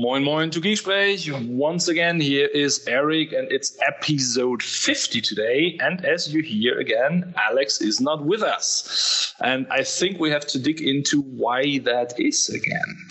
[0.00, 1.48] Moin Moin to Geeksprech.
[1.48, 5.76] Once again, here is Eric, and it's episode 50 today.
[5.80, 9.34] And as you hear again, Alex is not with us.
[9.40, 13.08] And I think we have to dig into why that is again.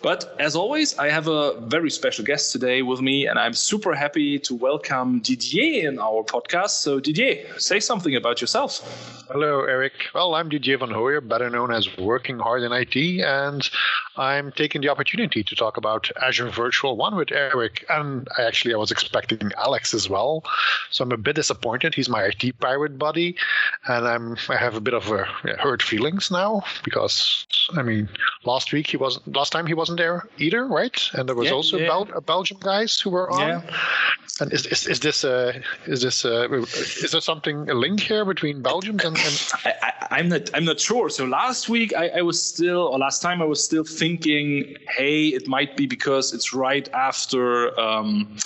[0.00, 3.96] But as always, I have a very special guest today with me, and I'm super
[3.96, 6.70] happy to welcome Didier in our podcast.
[6.70, 9.26] So, Didier, say something about yourself.
[9.28, 9.92] Hello, Eric.
[10.14, 13.68] Well, I'm Didier van Hoye, better known as Working Hard in IT, and
[14.16, 17.84] I'm taking the opportunity to talk about Azure Virtual WAN with Eric.
[17.88, 20.44] And I actually, I was expecting Alex as well,
[20.90, 21.96] so I'm a bit disappointed.
[21.96, 23.34] He's my IT pirate buddy,
[23.88, 25.24] and I'm I have a bit of a
[25.58, 27.46] hurt feelings now because
[27.76, 28.08] I mean,
[28.44, 29.36] last week he wasn't.
[29.36, 31.10] Last time he wasn't there either, right?
[31.14, 31.88] And there was Yeah, also yeah.
[31.88, 33.40] Bel- Belgium guys who were on.
[33.48, 33.62] Yeah.
[34.40, 35.52] And is, is, is this uh,
[35.86, 39.92] is this uh, is there something a link here between Belgium and, and I, I,
[40.18, 40.50] I'm not.
[40.54, 41.10] I'm not sure.
[41.10, 45.28] So last week I, I was still, or last time I was still thinking, hey,
[45.28, 47.78] it might be because it's right after.
[47.80, 48.36] Um,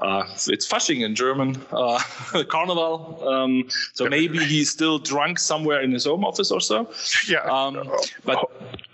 [0.00, 1.98] uh, it's Fasching in German, uh,
[2.48, 3.18] Carnival.
[3.28, 6.88] Um, so maybe he's still drunk somewhere in his home office or so.
[7.26, 7.90] yeah, Um,
[8.24, 8.38] but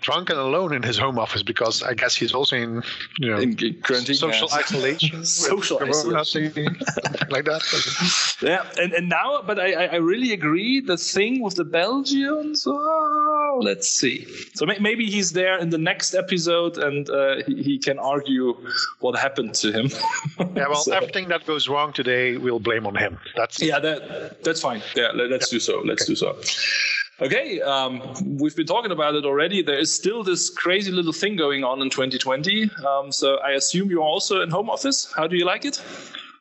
[0.01, 2.81] drunk and alone in his home office because I guess he's also in
[3.19, 4.57] you know in quarantine, social yeah.
[4.59, 6.51] isolation, Social corona, isolation.
[6.85, 7.61] something like that.
[8.41, 10.81] Yeah, and, and now, but I, I- I really agree.
[10.81, 14.27] The thing with the Belgians, oh, let's see.
[14.53, 18.53] So may, maybe he's there in the next episode, and uh, he, he can argue
[18.99, 19.87] what happened to him.
[20.39, 23.17] Yeah, well, So- everything that goes wrong today, we'll blame on him.
[23.37, 24.81] That's yeah, that that's fine.
[24.95, 25.81] Yeah, let, us do so.
[25.85, 26.35] Let's do so.
[27.21, 28.01] Okay, um,
[28.39, 29.61] we've been talking about it already.
[29.61, 32.69] There is still this crazy little thing going on in 2020.
[32.85, 35.11] Um, so I assume you're also in home office.
[35.15, 35.81] How do you like it?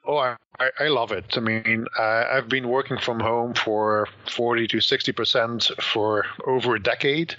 [0.04, 0.36] Oh, I,
[0.80, 1.36] I love it.
[1.36, 6.74] I mean, uh, I've been working from home for 40 to 60 percent for over
[6.74, 7.36] a decade,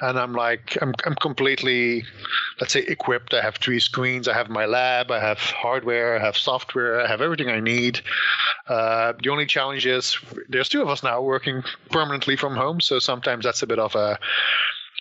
[0.00, 2.04] and I'm like, I'm I'm completely,
[2.60, 3.34] let's say, equipped.
[3.34, 4.28] I have three screens.
[4.28, 5.10] I have my lab.
[5.10, 6.16] I have hardware.
[6.16, 7.00] I have software.
[7.00, 8.00] I have everything I need.
[8.66, 12.98] Uh, the only challenge is there's two of us now working permanently from home, so
[12.98, 14.18] sometimes that's a bit of a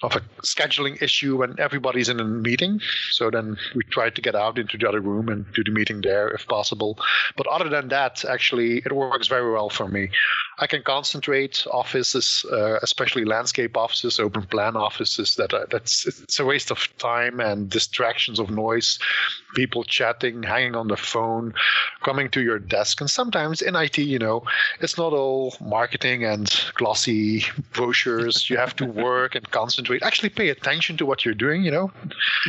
[0.02, 2.80] of a scheduling issue when everybody's in a meeting.
[3.12, 6.02] So then we try to get out into the other room and do the meeting
[6.02, 6.98] there if possible.
[7.36, 10.10] But other than that, actually, it works very well for me.
[10.60, 11.66] I can concentrate.
[11.72, 17.40] Offices, uh, especially landscape offices, open plan offices, that that's it's a waste of time
[17.40, 19.00] and distractions of noise.
[19.56, 21.54] People chatting, hanging on the phone,
[22.04, 24.44] coming to your desk, and sometimes in IT, you know,
[24.80, 28.50] it's not all marketing and glossy brochures.
[28.50, 29.89] You have to work and concentrate.
[30.04, 31.64] Actually, pay attention to what you're doing.
[31.64, 31.92] You know,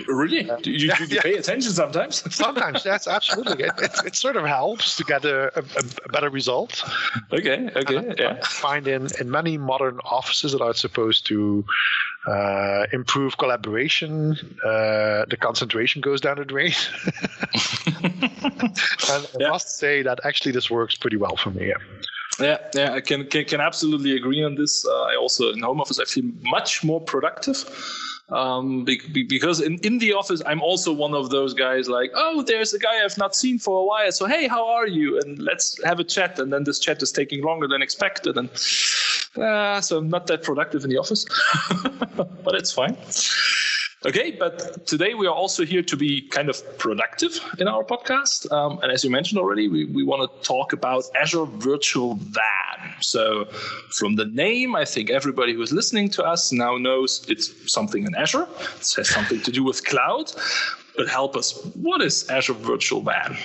[0.06, 0.44] Really?
[0.62, 1.22] Do you, do you yeah.
[1.22, 2.22] pay attention sometimes?
[2.34, 5.64] sometimes that's absolutely it, it, it sort of helps to get a, a,
[6.04, 6.82] a better result.
[7.32, 8.44] okay, okay, I yeah.
[8.44, 11.64] find in, in many modern offices that are supposed to
[12.26, 16.72] uh, improve collaboration, uh, the concentration goes down the drain.
[18.02, 21.68] and I must say that actually this works pretty well for me.
[21.68, 21.74] Yeah.
[22.40, 24.86] Yeah, yeah, I can can, can absolutely agree on this.
[24.86, 27.64] Uh, I also in home office I feel much more productive.
[28.30, 32.12] Um, be, be- because in, in the office I'm also one of those guys like,
[32.14, 35.18] oh, there's a guy I've not seen for a while, so hey, how are you?
[35.18, 36.38] And let's have a chat.
[36.38, 38.48] And then this chat is taking longer than expected, and
[39.36, 41.26] uh, so I'm not that productive in the office,
[42.44, 42.96] but it's fine.
[44.06, 48.50] Okay, but today we are also here to be kind of productive in our podcast.
[48.50, 52.94] Um, and as you mentioned already, we, we want to talk about Azure Virtual WAN.
[53.02, 53.44] So,
[53.90, 58.06] from the name, I think everybody who is listening to us now knows it's something
[58.06, 58.48] in Azure.
[58.76, 60.32] It has something to do with cloud.
[60.96, 63.36] But help us, what is Azure Virtual WAN?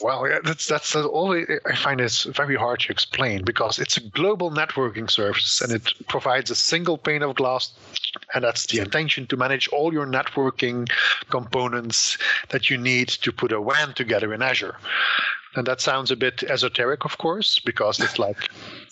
[0.00, 4.50] Well, that's that's always I find it's very hard to explain because it's a global
[4.50, 7.72] networking service and it provides a single pane of glass,
[8.34, 10.90] and that's the intention to manage all your networking
[11.30, 12.18] components
[12.50, 14.76] that you need to put a WAN together in Azure.
[15.54, 18.48] And that sounds a bit esoteric, of course, because it's like,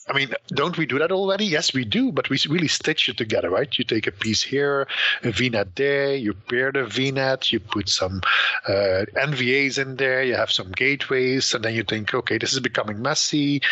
[0.09, 1.47] I mean, don't we do that already?
[1.47, 3.79] Yes, we do, but we really stitch it together, right?
[3.79, 4.87] You take a piece here,
[5.23, 8.21] a VNet there, you pair the VNet, you put some
[8.69, 12.61] uh, NVAs in there, you have some gateways, and then you think, okay, this is
[12.61, 13.63] becoming messy.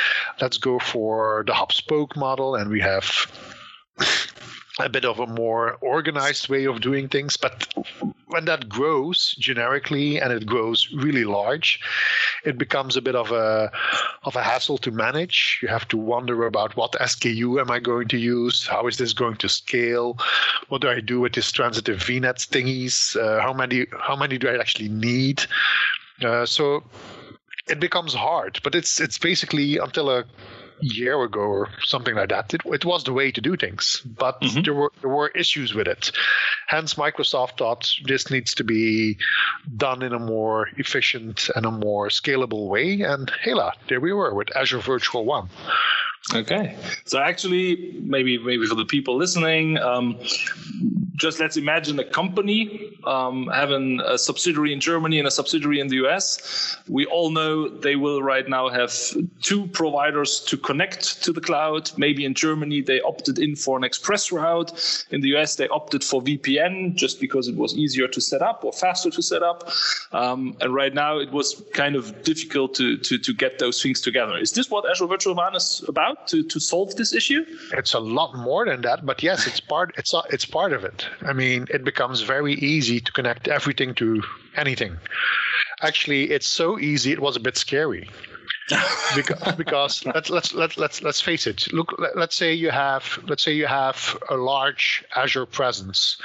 [0.40, 3.04] Let's go for the hub spoke model, and we have
[4.78, 7.36] a bit of a more organized way of doing things.
[7.36, 7.66] But
[8.26, 11.80] when that grows generically and it grows really large,
[12.44, 13.70] it becomes a bit of a
[14.24, 15.58] of a hassle to manage.
[15.62, 18.66] You have to wonder about what SKU am I going to use?
[18.66, 20.18] How is this going to scale?
[20.68, 23.16] What do I do with this transitive VNet thingies?
[23.16, 25.42] Uh, how many how many do I actually need?
[26.22, 26.84] Uh, so
[27.68, 30.24] it becomes hard, but it's it's basically until a
[30.80, 32.54] year ago or something like that.
[32.54, 34.62] It, it was the way to do things, but mm-hmm.
[34.62, 36.12] there were there were issues with it.
[36.66, 39.16] Hence, Microsoft thought this needs to be
[39.76, 43.00] done in a more efficient and a more scalable way.
[43.02, 45.48] And hela, there we were with Azure Virtual WAN.
[46.34, 46.76] Okay,
[47.06, 50.18] so actually, maybe maybe for the people listening, um,
[51.18, 55.88] just let's imagine a company um, having a subsidiary in Germany and a subsidiary in
[55.88, 56.76] the US.
[56.88, 58.92] We all know they will right now have
[59.42, 61.90] two providers to connect to the cloud.
[61.96, 64.70] Maybe in Germany they opted in for an express route.
[65.10, 68.64] In the US they opted for VPN just because it was easier to set up
[68.64, 69.70] or faster to set up.
[70.12, 74.00] Um, and right now it was kind of difficult to, to, to get those things
[74.00, 74.38] together.
[74.38, 77.44] Is this what Azure Virtual WAN is about to, to solve this issue?
[77.72, 81.06] It's a lot more than that, but yes, it's part it's it's part of it.
[81.22, 84.22] I mean, it becomes very easy to connect everything to
[84.56, 84.96] anything.
[85.82, 88.08] Actually, it's so easy, it was a bit scary.
[89.16, 91.72] because, because let's let's let's let's let's face it.
[91.72, 96.18] Look, let's say you have let's say you have a large Azure presence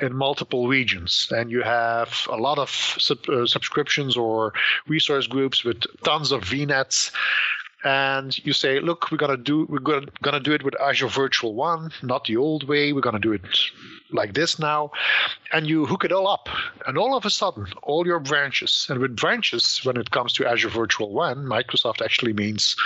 [0.00, 4.52] in multiple regions, and you have a lot of sub, uh, subscriptions or
[4.86, 7.12] resource groups with tons of VNets
[7.84, 11.54] and you say, look, we're gonna do we're gonna, gonna do it with Azure Virtual
[11.54, 12.92] WAN, not the old way.
[12.92, 13.42] We're gonna do it
[14.12, 14.90] like this now,
[15.52, 16.48] and you hook it all up,
[16.86, 20.46] and all of a sudden, all your branches, and with branches, when it comes to
[20.46, 22.76] Azure Virtual WAN, Microsoft actually means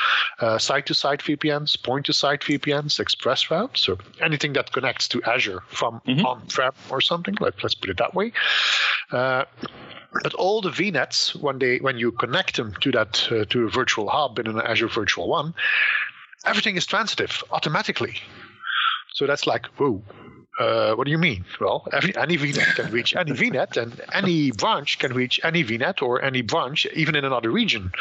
[0.41, 6.25] uh, site-to-site VPNs, point-to-site VPNs, express routes, so anything that connects to Azure from mm-hmm.
[6.25, 7.37] on-prem or something.
[7.41, 8.33] Like let's put it that way.
[9.11, 9.45] Uh,
[10.23, 13.71] but all the VNets, when they when you connect them to that uh, to a
[13.71, 15.55] virtual hub in an Azure Virtual WAN,
[16.45, 18.17] everything is transitive automatically.
[19.13, 20.03] So that's like, whoa,
[20.59, 21.45] uh, what do you mean?
[21.61, 26.03] Well, every, any VNet can reach any VNet, and any branch can reach any VNet
[26.03, 27.93] or any branch, even in another region.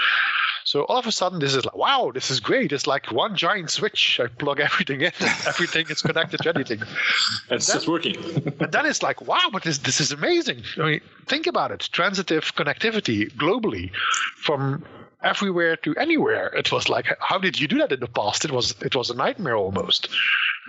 [0.70, 2.72] So all of a sudden, this is like, wow, this is great.
[2.72, 4.20] It's like one giant switch.
[4.20, 5.12] I plug everything in,
[5.48, 6.84] everything is connected to anything.
[7.50, 8.16] It's just working.
[8.60, 10.62] and then it's like, wow, but this this is amazing.
[10.78, 13.90] I mean, think about it: transitive connectivity globally
[14.36, 14.86] from
[15.24, 16.54] everywhere to anywhere.
[16.56, 18.46] It was like, how did you do that in the past?
[18.46, 20.08] It was it was a nightmare almost.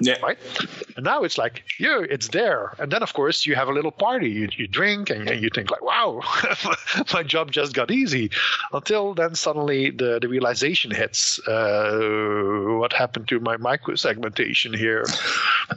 [0.01, 0.19] Yeah.
[0.23, 0.39] Right.
[0.97, 2.75] And now it's like, yeah, it's there.
[2.79, 4.31] And then of course you have a little party.
[4.31, 6.21] You, you drink and, and you think like, wow,
[7.15, 8.31] my job just got easy.
[8.73, 11.39] Until then suddenly the, the realization hits.
[11.47, 15.05] Uh, what happened to my micro segmentation here?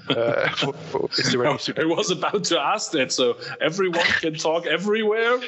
[0.09, 0.49] Uh,
[1.77, 3.11] I was about to ask that.
[3.11, 5.39] So everyone can talk everywhere.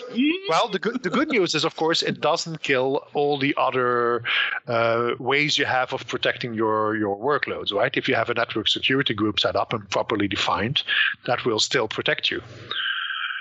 [0.49, 4.23] well, the good the good news is of course it doesn't kill all the other
[4.67, 7.95] uh, ways you have of protecting your your workloads, right?
[7.95, 10.83] If you have a network security group set up and properly defined,
[11.25, 12.41] that will still protect you.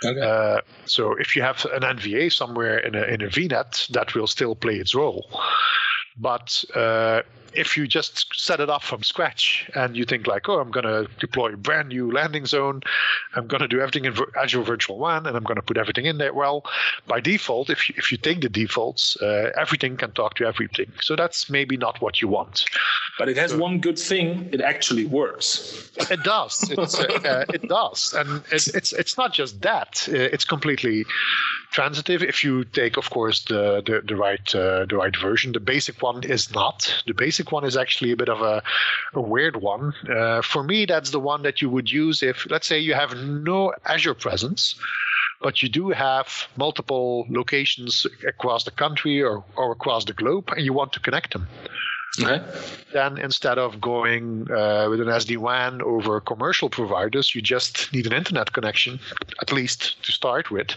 [0.04, 0.20] Okay.
[0.20, 4.26] Uh, so if you have an NVA somewhere in a in a VNet, that will
[4.26, 5.28] still play its role.
[6.16, 7.22] But uh,
[7.56, 10.84] if you just set it up from scratch and you think like, oh, I'm going
[10.84, 12.82] to deploy a brand new landing zone,
[13.34, 16.06] I'm going to do everything in Azure Virtual WAN, and I'm going to put everything
[16.06, 16.32] in there.
[16.32, 16.64] Well,
[17.06, 20.92] by default, if you, if you take the defaults, uh, everything can talk to everything.
[21.00, 22.64] So that's maybe not what you want.
[23.18, 25.90] But it has so, one good thing: it actually works.
[26.10, 26.68] It does.
[26.70, 30.08] It's, uh, uh, it does, and it, it's it's not just that.
[30.08, 31.04] Uh, it's completely
[31.70, 32.22] transitive.
[32.22, 35.52] If you take, of course, the the, the right uh, the right version.
[35.52, 36.92] The basic one is not.
[37.06, 38.62] The basic basic one is actually a bit of a,
[39.12, 39.92] a weird one.
[40.08, 43.14] Uh, for me, that's the one that you would use if, let's say, you have
[43.16, 44.74] no Azure presence,
[45.40, 50.64] but you do have multiple locations across the country or, or across the globe, and
[50.64, 51.46] you want to connect them.
[52.20, 52.44] Okay.
[52.92, 58.06] Then instead of going uh, with an SD WAN over commercial providers, you just need
[58.06, 59.00] an internet connection,
[59.42, 60.68] at least to start with.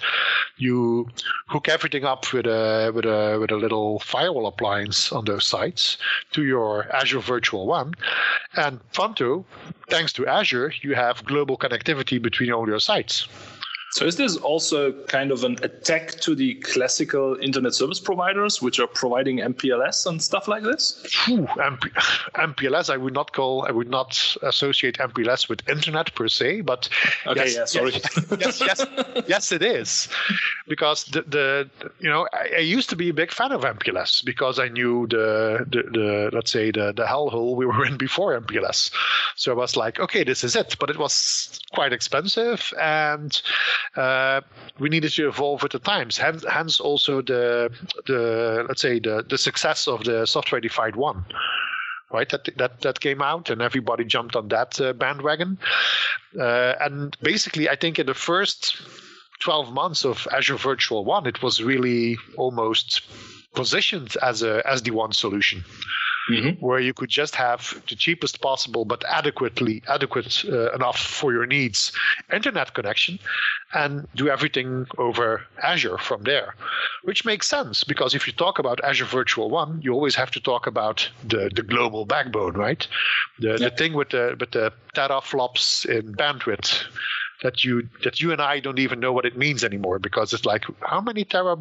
[0.58, 1.10] You
[1.48, 5.98] hook everything up with a with a with a little firewall appliance on those sites
[6.32, 7.94] to your Azure Virtual WAN,
[8.56, 9.46] and pronto,
[9.89, 13.27] thanks to Azure, you have global connectivity between all your sites.
[13.98, 18.80] So is this also kind of an attack to the classical internet service providers, which
[18.80, 21.04] are providing MPLS and stuff like this?
[21.27, 21.92] Ooh, MP-
[22.36, 26.89] MPLS, I would not call, I would not associate MPLS with internet per se, but
[27.25, 28.86] okay, yes, yeah, sorry, yes, yes, yes,
[29.27, 30.10] yes, it is,
[30.68, 34.24] because the, the you know I, I, used to be a big fan of MPLS
[34.24, 38.39] because I knew the the, the let's say the the hellhole we were in before
[38.39, 38.92] MPLS,
[39.36, 43.42] so I was like, okay, this is it, but it was quite expensive and
[43.96, 44.41] uh,
[44.79, 46.17] we needed to evolve with the times.
[46.17, 47.72] Hence, hence also the
[48.06, 51.25] the let's say the the success of the software defined WAN
[52.12, 52.29] right?
[52.29, 55.58] That that that came out, and everybody jumped on that uh, bandwagon.
[56.39, 58.82] Uh, and basically, I think in the first
[59.44, 63.01] 12 months of Azure Virtual WAN, it was really almost
[63.53, 65.63] positioned as a SD WAN solution.
[66.29, 66.65] Mm-hmm.
[66.65, 71.46] where you could just have the cheapest possible but adequately adequate uh, enough for your
[71.46, 71.93] needs
[72.34, 73.17] internet connection
[73.74, 76.55] and do everything over Azure from there,
[77.03, 80.39] which makes sense because if you talk about Azure Virtual WAN, you always have to
[80.39, 82.88] talk about the, the global backbone, right?
[83.39, 83.69] The, yeah.
[83.69, 86.86] the thing with the with the teraflops in bandwidth
[87.43, 90.46] that you that you and I don't even know what it means anymore because it's
[90.46, 91.57] like how many tera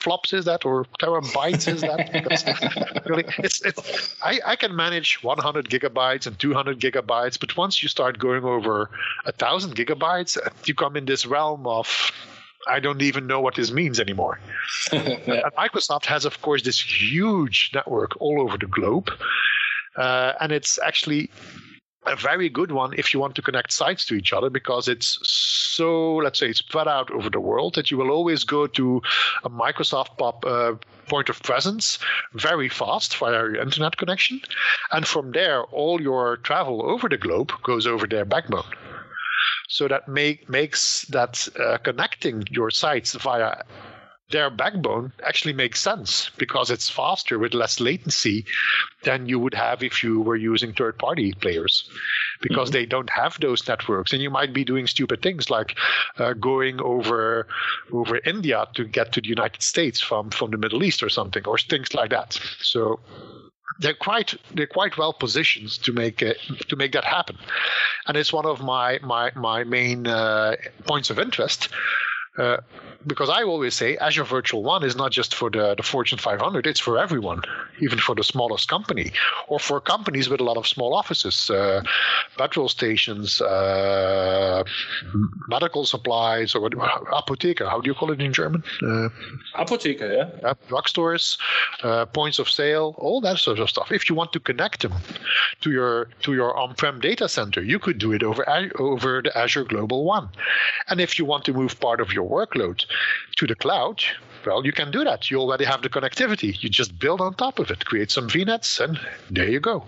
[0.00, 3.02] flops is that or terabytes is that?
[3.06, 7.88] really, it's it's I, I can manage 100 gigabytes and 200 gigabytes, but once you
[7.88, 8.90] start going over
[9.26, 12.12] a thousand gigabytes, you come in this realm of
[12.68, 14.38] I don't even know what this means anymore.
[14.92, 15.48] yeah.
[15.56, 19.10] Microsoft has, of course, this huge network all over the globe,
[19.96, 21.30] uh, and it's actually
[22.06, 25.18] a very good one if you want to connect sites to each other because it's
[25.22, 29.02] so let's say it's spread out over the world that you will always go to
[29.44, 30.74] a microsoft pop uh,
[31.10, 31.98] point of presence
[32.32, 34.40] very fast via your internet connection.
[34.92, 38.70] And from there all your travel over the globe goes over their backbone.
[39.68, 43.62] So that make, makes that uh, connecting your sites via
[44.30, 48.44] their backbone actually makes sense because it's faster with less latency
[49.04, 51.88] than you would have if you were using third party players
[52.40, 52.78] because mm-hmm.
[52.78, 54.12] they don't have those networks.
[54.12, 55.76] And you might be doing stupid things like
[56.18, 57.46] uh, going over
[57.92, 61.44] over India to get to the United States from from the Middle East or something
[61.46, 62.38] or things like that.
[62.60, 63.00] So
[63.80, 67.36] they're quite they're quite well positioned to make it, to make that happen.
[68.06, 70.56] And it's one of my my my main uh,
[70.86, 71.68] points of interest
[72.38, 72.58] uh,
[73.06, 76.66] because I always say Azure Virtual WAN is not just for the, the Fortune 500,
[76.66, 77.42] it's for everyone,
[77.80, 79.12] even for the smallest company,
[79.48, 81.82] or for companies with a lot of small offices, uh,
[82.36, 84.62] petrol stations, uh,
[85.48, 88.62] medical supplies, or what, Apotheker, how do you call it in German?
[88.82, 89.08] Uh,
[89.56, 90.54] Apotheker, yeah.
[90.68, 91.38] drugstores,
[91.82, 93.90] uh, points of sale, all that sort of stuff.
[93.90, 94.92] If you want to connect them
[95.62, 98.44] to your to your on-prem data center, you could do it over
[98.78, 100.28] over the Azure Global One.
[100.88, 102.84] And if you want to move part of your workload
[103.36, 104.02] to the cloud,
[104.46, 105.30] well, you can do that.
[105.30, 106.62] You already have the connectivity.
[106.62, 108.98] You just build on top of it, create some VNets, and
[109.30, 109.84] there you go.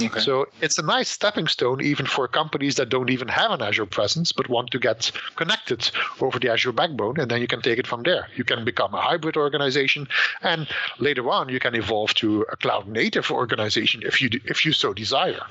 [0.00, 0.20] Okay.
[0.20, 3.86] So it's a nice stepping stone even for companies that don't even have an Azure
[3.86, 7.78] presence but want to get connected over the Azure backbone, and then you can take
[7.78, 8.28] it from there.
[8.36, 10.08] You can become a hybrid organization,
[10.42, 14.72] and later on you can evolve to a cloud native organization if you if you
[14.72, 15.42] so desire.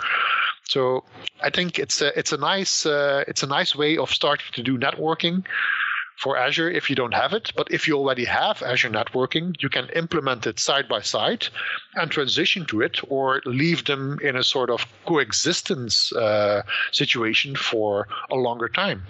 [0.64, 1.04] So
[1.42, 4.64] I think it's a it's a nice uh, it's a nice way of starting to
[4.64, 5.44] do networking
[6.20, 7.52] for Azure if you don't have it.
[7.56, 11.48] But if you already have Azure networking, you can implement it side by side
[11.96, 18.08] and transition to it or leave them in a sort of coexistence uh, situation for
[18.30, 19.04] a longer time.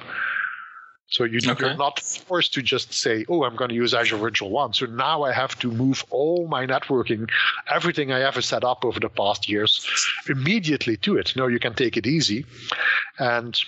[1.12, 4.51] So you, are not forced to just say, oh, I'm going to use Azure Virtual
[4.51, 4.74] WAN.
[4.74, 7.28] So now I have to move all my networking,
[7.68, 9.84] everything I ever set up over the past years,
[10.30, 11.36] immediately to it.
[11.36, 12.46] No, you can take it easy.
[13.18, 13.60] And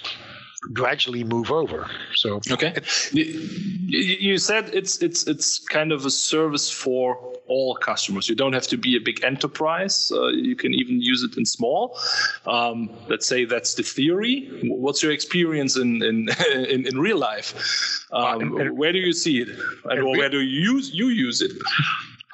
[0.73, 1.89] gradually move over.
[2.15, 2.75] So okay,
[3.11, 7.15] you said it's it's it's kind of a service for
[7.47, 8.29] all customers.
[8.29, 10.11] You don't have to be a big enterprise.
[10.13, 11.99] Uh, you can even use it in small.
[12.45, 14.49] Um, let's say that's the theory.
[14.63, 18.05] What's your experience in in in, in real life?
[18.11, 19.49] Um, uh, where do you see it,
[19.85, 21.51] and or where do you use you use it?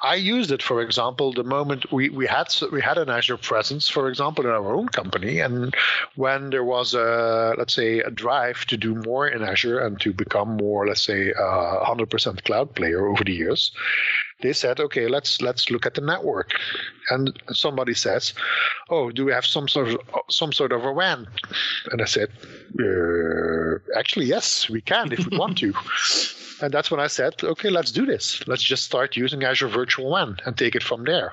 [0.02, 3.88] I used it, for example, the moment we, we had we had an Azure presence,
[3.88, 5.74] for example, in our own company, and
[6.14, 10.12] when there was a let's say a drive to do more in Azure and to
[10.12, 13.72] become more, let's say, a hundred percent cloud player over the years,
[14.40, 16.52] they said, okay, let's let's look at the network,
[17.10, 18.34] and somebody says,
[18.90, 20.00] oh, do we have some sort of
[20.30, 21.26] some sort of a WAN?
[21.90, 22.28] And I said,
[22.80, 25.74] uh, actually, yes, we can if we want to.
[26.60, 28.46] And that's when I said, okay, let's do this.
[28.46, 31.32] Let's just start using Azure Virtual WAN and take it from there.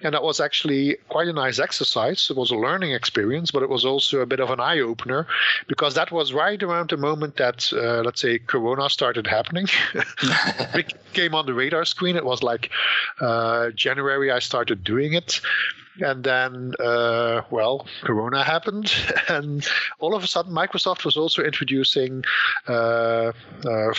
[0.00, 2.28] And that was actually quite a nice exercise.
[2.28, 5.26] It was a learning experience, but it was also a bit of an eye opener
[5.66, 9.66] because that was right around the moment that, uh, let's say, Corona started happening.
[10.74, 12.16] it came on the radar screen.
[12.16, 12.70] It was like
[13.20, 15.40] uh, January, I started doing it.
[16.00, 18.92] And then, uh, well, Corona happened,
[19.28, 19.66] and
[20.00, 22.24] all of a sudden, Microsoft was also introducing
[22.66, 23.32] uh,
[23.64, 23.94] uh,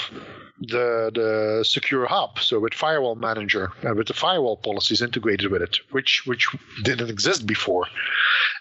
[0.59, 5.62] the the secure hub so with firewall manager uh, with the firewall policies integrated with
[5.62, 6.47] it which which
[6.83, 7.85] didn't exist before.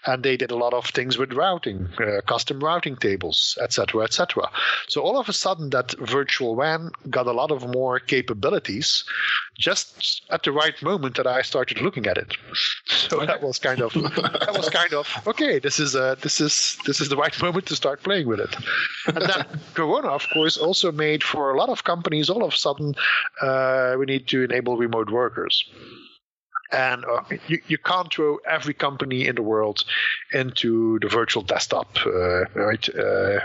[0.07, 4.49] And they did a lot of things with routing uh, custom routing tables etc etc
[4.87, 9.03] so all of a sudden that virtual WAN got a lot of more capabilities
[9.57, 12.35] just at the right moment that I started looking at it.
[12.87, 16.77] So that was kind of that was kind of okay this is uh this is
[16.85, 18.55] this is the right moment to start playing with it.
[19.07, 22.57] And then corona of course also made for a lot of companies all of a
[22.57, 22.95] sudden
[23.41, 25.63] uh, we need to enable remote workers
[26.71, 29.83] and uh, you, you can't throw every company in the world
[30.33, 33.39] into the virtual desktop uh, right uh,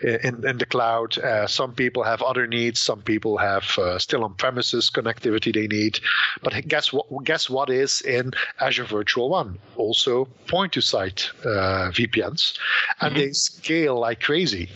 [0.00, 1.18] in, in the cloud.
[1.18, 2.80] Uh, some people have other needs.
[2.80, 5.98] Some people have uh, still on premises connectivity they need.
[6.42, 9.58] But guess what guess what is in azure virtual WAN?
[9.76, 12.56] Also point to site uh, vpns
[13.00, 13.18] and mm-hmm.
[13.18, 14.68] they scale like crazy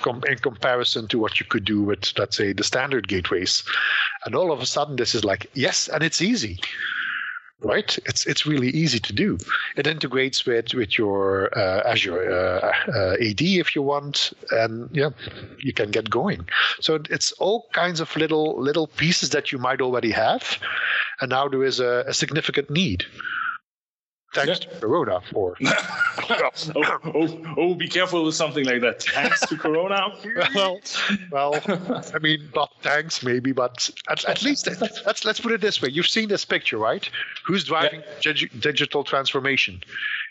[0.00, 3.62] com- in comparison to what you could do with let's say the standard gateways.
[4.24, 6.58] And all of a sudden this is like yes and it's easy
[7.60, 7.98] right?
[8.04, 9.38] It's it's really easy to do.
[9.76, 15.10] It integrates with with your uh, Azure uh, uh, AD if you want, and yeah,
[15.58, 16.48] you can get going.
[16.80, 20.58] So it's all kinds of little little pieces that you might already have,
[21.20, 23.04] and now there is a, a significant need
[24.34, 24.72] thanks yeah.
[24.72, 25.20] to Corona.
[25.34, 26.50] Or oh,
[27.14, 29.02] oh, oh, be careful with something like that.
[29.02, 30.12] Thanks to Corona.
[30.54, 30.80] well,
[31.30, 31.60] well,
[32.14, 34.68] I mean, not thanks maybe, but at, at least
[35.06, 35.88] let's let's put it this way.
[35.90, 37.08] You've seen this picture, right?
[37.44, 38.32] Who's driving yeah.
[38.60, 39.82] digital transformation?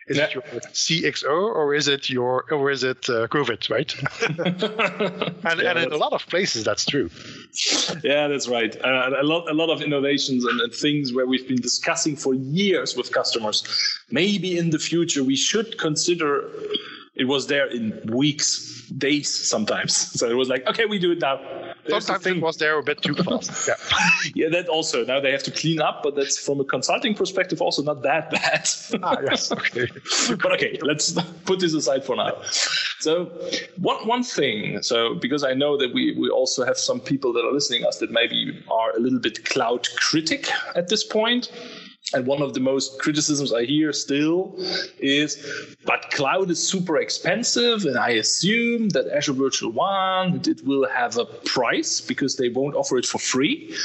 [0.08, 0.26] Is yeah.
[0.26, 3.92] it your CXO or is it your or is it uh, COVID, right?
[5.52, 7.10] and, yeah, and in a lot of places, that's true.
[8.04, 8.76] Yeah, that's right.
[8.84, 12.36] Uh, a lot, a lot of innovations and, and things where we've been discussing for
[12.36, 13.64] years with customers.
[14.12, 16.52] Maybe in the future we should consider
[17.16, 19.96] it was there in weeks, days sometimes.
[20.20, 21.40] So it was like, okay, we do it now.
[21.88, 23.68] There's sometimes it was there a bit too fast.
[23.68, 23.75] yeah.
[24.34, 25.06] yeah, that also.
[25.06, 28.32] Now they have to clean up, but that's from a consulting perspective also not that
[28.32, 28.68] bad.
[29.04, 29.88] ah, yes, okay.
[30.42, 31.13] but okay, let's
[31.46, 32.42] put this aside for now.
[33.00, 33.25] So
[33.77, 37.46] one one thing, so because I know that we we also have some people that
[37.46, 41.51] are listening us that maybe are a little bit cloud critic at this point.
[42.14, 44.56] And one of the most criticisms I hear still
[45.00, 50.88] is, but cloud is super expensive, and I assume that Azure Virtual WAN it will
[50.88, 53.76] have a price because they won't offer it for free.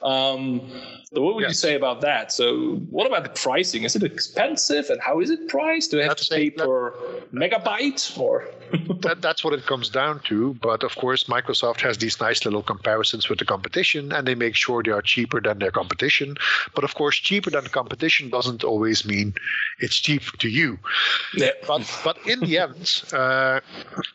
[0.00, 0.70] Um,
[1.12, 1.50] so what would yes.
[1.50, 2.32] you say about that?
[2.32, 3.84] So, what about the pricing?
[3.84, 5.92] Is it expensive, and how is it priced?
[5.92, 6.92] Do I have that's to pay per
[7.32, 8.48] megabyte, or
[9.00, 10.54] that, that's what it comes down to.
[10.54, 14.56] But of course, Microsoft has these nice little comparisons with the competition, and they make
[14.56, 16.36] sure they are cheaper than their competition.
[16.74, 19.34] But of course, cheaper than the competition doesn't always mean
[19.78, 20.78] it's cheap to you.
[21.34, 21.50] Yeah.
[21.66, 23.60] But but in the end, uh,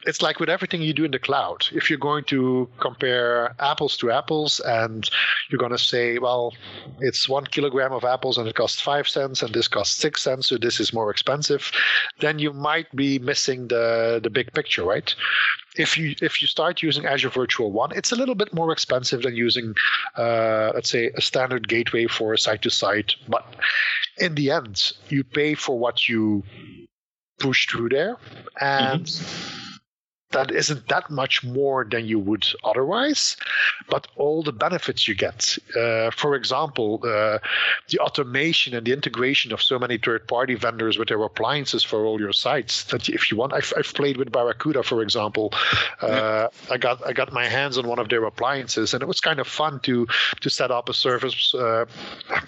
[0.06, 1.68] it's like with everything you do in the cloud.
[1.72, 5.10] If you're going to compare apples to apples, and
[5.50, 6.54] you're going to say, well,
[7.00, 10.48] it's one kilogram of apples and it costs five cents, and this costs six cents,
[10.48, 11.72] so this is more expensive,
[12.20, 15.16] then you might be missing the the big picture, right?
[15.78, 19.22] If you if you start using Azure Virtual WAN, it's a little bit more expensive
[19.22, 19.74] than using,
[20.18, 23.16] uh, let's say, a standard gateway for a site to site.
[23.28, 23.46] But
[24.18, 26.44] in the end, you pay for what you
[27.40, 28.18] push through there,
[28.60, 29.06] and.
[29.06, 29.61] Mm-hmm
[30.32, 33.38] that isn't that much more than you would otherwise,
[33.90, 35.58] but all the benefits you get.
[35.76, 37.40] Uh, for example, uh,
[37.90, 42.20] the automation and the integration of so many third-party vendors with their appliances for all
[42.20, 42.84] your sites.
[42.86, 45.54] That if you want, I've, I've played with Barracuda, for example.
[46.02, 49.22] Uh, I got I got my hands on one of their appliances, and it was
[49.22, 50.08] kind of fun to
[50.40, 51.86] to set up a service uh,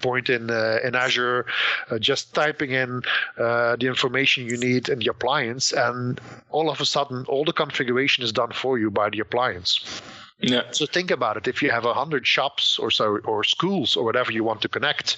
[0.02, 1.46] point in uh, in Azure,
[1.90, 3.02] uh, just typing in
[3.38, 6.20] the information you need in the appliance, and
[6.52, 10.02] all of a sudden, all the configuration is done for you by the appliance.
[10.40, 10.64] Yeah.
[10.72, 11.48] So think about it.
[11.48, 14.68] If you have a hundred shops or so, or schools or whatever you want to
[14.68, 15.16] connect,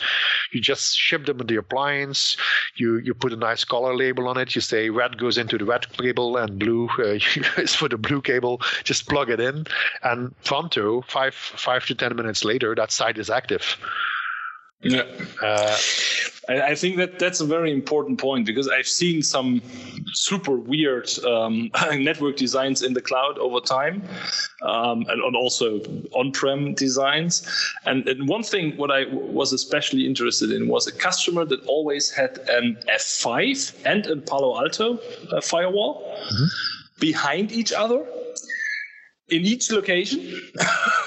[0.52, 2.38] you just ship them in the appliance.
[2.76, 4.54] You you put a nice color label on it.
[4.54, 7.18] You say red goes into the red cable and blue uh,
[7.58, 8.62] is for the blue cable.
[8.84, 9.66] Just plug it in,
[10.04, 13.78] and pronto, five five to ten minutes later, that site is active.
[14.82, 15.04] Yeah.
[15.42, 15.78] Uh,
[16.48, 19.62] I, I, think that that's a very important point because I've seen some
[20.14, 24.04] super weird um, network designs in the cloud over time,
[24.62, 25.80] um, and, and, also
[26.14, 27.48] on-prem designs.
[27.86, 32.12] And, and, one thing what I was especially interested in was a customer that always
[32.12, 35.00] had an F5 and a Palo Alto
[35.32, 36.46] uh, firewall mm-hmm.
[37.00, 38.06] behind each other
[39.30, 40.42] in each location.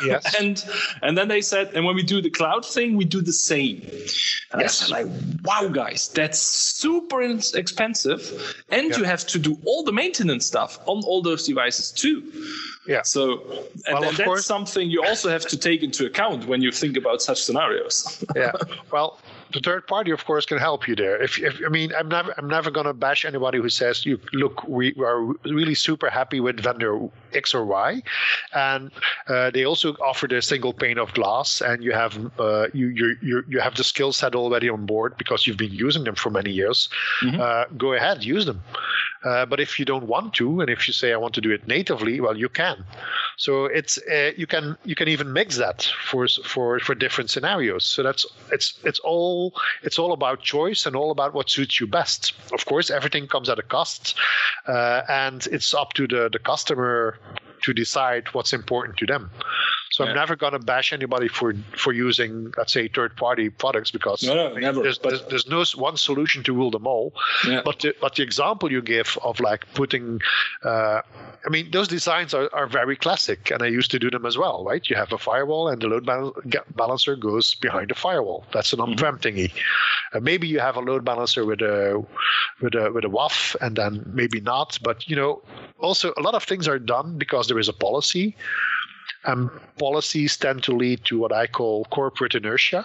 [0.04, 0.34] Yes.
[0.40, 0.64] and
[1.02, 3.80] and then they said, and when we do the cloud thing, we do the same.
[4.52, 4.90] And yes.
[4.90, 5.06] Like,
[5.44, 8.98] wow, guys, that's super expensive, and yeah.
[8.98, 12.32] you have to do all the maintenance stuff on all those devices too.
[12.86, 13.02] Yeah.
[13.02, 13.42] So,
[13.86, 14.46] and, well, and that's course.
[14.46, 18.24] something you also have to take into account when you think about such scenarios.
[18.34, 18.52] yeah.
[18.90, 19.18] Well,
[19.52, 21.22] the third party, of course, can help you there.
[21.22, 24.20] If, if I mean, I'm never, I'm never going to bash anybody who says, "You
[24.32, 28.02] look, we are really super happy with vendor X or Y,"
[28.54, 28.90] and
[29.28, 33.16] uh, they also offer the single pane of glass, and you have uh, you, you
[33.22, 36.30] you you have the skill set already on board because you've been using them for
[36.30, 36.88] many years.
[37.22, 37.40] Mm-hmm.
[37.40, 38.62] Uh, go ahead, use them.
[39.24, 41.50] Uh, but if you don't want to, and if you say I want to do
[41.50, 42.84] it natively, well, you can.
[43.36, 47.84] So it's uh, you can you can even mix that for for for different scenarios.
[47.84, 49.37] So that's it's it's all
[49.82, 52.32] it's all about choice and all about what suits you best.
[52.52, 54.14] Of course, everything comes at a cost,
[54.66, 57.18] uh, and it's up to the the customer
[57.62, 59.30] to decide what's important to them.
[59.90, 60.10] So yeah.
[60.10, 64.34] I'm never going to bash anybody for for using, let's say, third-party products because no,
[64.34, 64.82] no, never.
[64.82, 67.12] There's, there's, there's, no one solution to rule them all.
[67.44, 67.62] Yeah.
[67.64, 70.20] But the, but the example you give of like putting,
[70.62, 71.00] uh,
[71.44, 74.38] I mean, those designs are, are very classic, and I used to do them as
[74.38, 74.88] well, right?
[74.88, 76.06] You have a firewall, and the load
[76.76, 78.44] balancer goes behind the firewall.
[78.52, 79.36] That's an on-prem mm-hmm.
[79.36, 79.52] thingy.
[80.14, 82.04] Uh, maybe you have a load balancer with a
[82.60, 84.78] with a with a WAF, and then maybe not.
[84.80, 85.42] But you know,
[85.78, 88.36] also a lot of things are done because there is a policy
[89.24, 92.84] and policies tend to lead to what I call corporate inertia.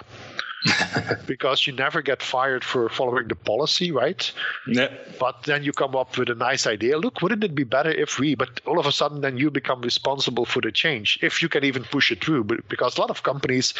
[1.28, 4.32] because you never get fired for following the policy, right?
[4.68, 4.90] Yeah.
[5.20, 6.98] But then you come up with a nice idea.
[6.98, 8.36] Look, wouldn't it be better if we?
[8.36, 11.64] But all of a sudden, then you become responsible for the change, if you can
[11.64, 12.46] even push it through.
[12.46, 13.74] But because a lot of companies,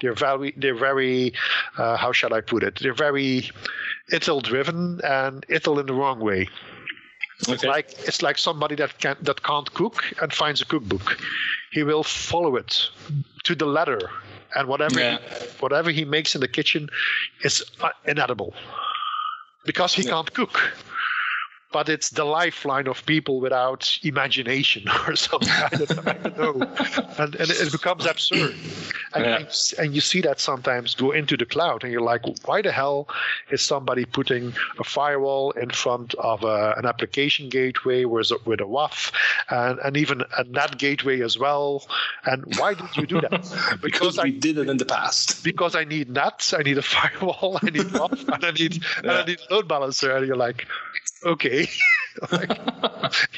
[0.00, 1.34] they're very, they're very,
[1.76, 2.78] uh, how shall I put it?
[2.80, 3.50] They're very
[4.10, 6.48] ITIL driven and ITIL in the wrong way.
[7.42, 7.52] Okay.
[7.54, 11.18] It's like it's like somebody that can that can't cook and finds a cookbook
[11.70, 12.88] he will follow it
[13.44, 14.10] to the letter
[14.54, 15.18] and whatever yeah.
[15.18, 16.88] he, whatever he makes in the kitchen
[17.42, 18.52] is uh, inedible
[19.64, 20.10] because he yeah.
[20.10, 20.72] can't cook
[21.72, 25.50] but it's the lifeline of people without imagination or something.
[25.50, 26.52] I don't, I don't know.
[27.18, 28.54] And, and it becomes absurd.
[29.14, 29.44] And, yeah.
[29.78, 33.08] and you see that sometimes go into the cloud, and you're like, why the hell
[33.50, 38.60] is somebody putting a firewall in front of a, an application gateway with a, with
[38.60, 39.12] a WAF
[39.50, 41.86] and, and even a NAT gateway as well?
[42.24, 43.30] And why did you do that?
[43.82, 45.42] because, because we I, did it in the past.
[45.44, 49.00] Because I need NAT, I need a firewall, I need WAF, and I need, yeah.
[49.02, 50.16] and I need load balancer.
[50.16, 50.66] And you're like,
[51.60, 51.70] okay.
[52.32, 52.60] like,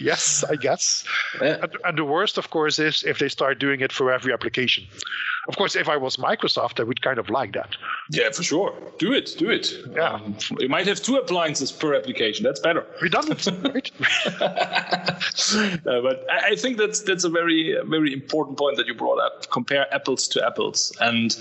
[0.01, 1.05] yes, I guess.
[1.41, 1.59] Yeah.
[1.63, 4.85] And, and, the worst, of course, is if they start doing it for every application.
[5.49, 7.75] Of course, if I was Microsoft, I would kind of like that.
[8.11, 8.73] Yeah, for sure.
[8.99, 9.35] Do it.
[9.39, 9.73] Do it.
[9.93, 10.11] Yeah.
[10.11, 12.45] Um, you might have two appliances per application.
[12.45, 12.87] That's better.
[13.01, 13.91] Redundant, right?
[15.85, 19.51] no, but I think that's that's a very very important point that you brought up.
[19.51, 21.37] Compare apples to apples, and,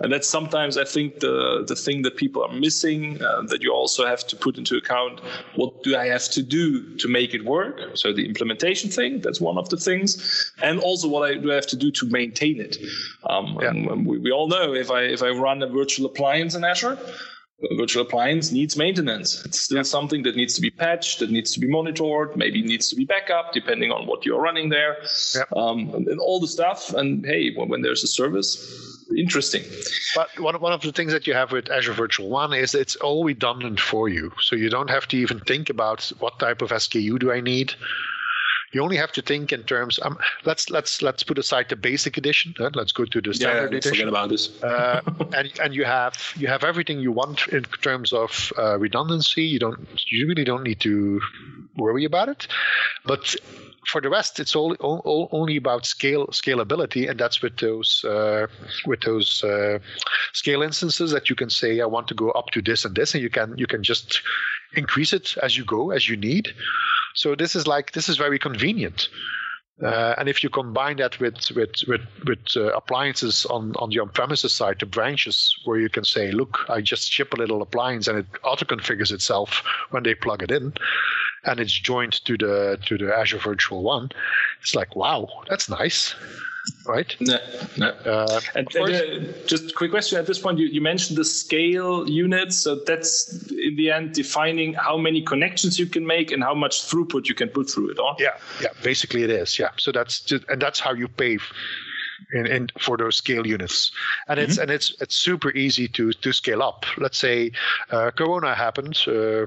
[0.00, 3.72] and that's sometimes I think the the thing that people are missing uh, that you
[3.72, 5.20] also have to put into account.
[5.54, 7.80] What do I have to do to make it work?
[7.94, 11.54] So the implementation thing, that's one of the things, and also what I do I
[11.54, 12.76] have to do to maintain it.
[13.24, 13.92] Um, um, yeah.
[13.94, 16.98] we, we all know if I if I run a virtual appliance in Azure,
[17.62, 19.44] a virtual appliance needs maintenance.
[19.44, 22.88] It's still something that needs to be patched, that needs to be monitored, maybe needs
[22.90, 24.98] to be backup, depending on what you're running there,
[25.34, 25.42] yeah.
[25.56, 26.92] um, and, and, all the stuff.
[26.92, 29.62] And hey, when, when, there's a service, interesting.
[30.14, 32.96] But one, one of the things that you have with Azure Virtual WAN is it's
[32.96, 34.32] all redundant for you.
[34.42, 37.74] So you don't have to even think about what type of SKU do I need
[38.72, 39.98] you only have to think in terms.
[40.02, 42.54] Um, let's let's let's put aside the basic edition.
[42.74, 44.08] Let's go to the standard yeah, edition.
[44.08, 44.62] About this.
[44.62, 45.02] uh,
[45.36, 49.42] and and you have you have everything you want in terms of uh, redundancy.
[49.42, 51.20] You don't you really don't need to
[51.76, 52.46] worry about it.
[53.04, 53.36] But
[53.86, 58.46] for the rest, it's all, all, only about scale scalability, and that's with those uh,
[58.84, 59.78] with those uh,
[60.32, 63.14] scale instances that you can say, I want to go up to this and this,
[63.14, 64.22] and you can you can just
[64.74, 66.52] increase it as you go, as you need.
[67.16, 69.08] So this is like this is very convenient.
[69.82, 73.98] Uh, and if you combine that with with with, with uh, appliances on on the
[73.98, 78.08] on-premises side, the branches where you can say, "Look, I just ship a little appliance
[78.08, 80.72] and it auto configures itself when they plug it in,
[81.44, 84.08] and it's joined to the to the Azure Virtual WAN,"
[84.62, 86.14] it's like, "Wow, that's nice."
[86.86, 87.14] Right?
[87.20, 87.38] No,
[87.76, 87.88] no.
[87.88, 91.24] Uh, and, and uh, just a quick question at this point, you, you mentioned the
[91.24, 92.56] scale units.
[92.56, 96.82] So that's in the end defining how many connections you can make and how much
[96.82, 97.98] throughput you can put through it.
[97.98, 98.16] Or?
[98.18, 98.68] Yeah, yeah.
[98.82, 99.58] Basically, it is.
[99.58, 99.70] Yeah.
[99.78, 101.38] So that's just, and that's how you pay
[102.32, 103.92] in, in for those scale units
[104.28, 104.48] and mm-hmm.
[104.48, 107.52] it's and it's it's super easy to to scale up let's say
[107.90, 109.46] uh, corona happened uh,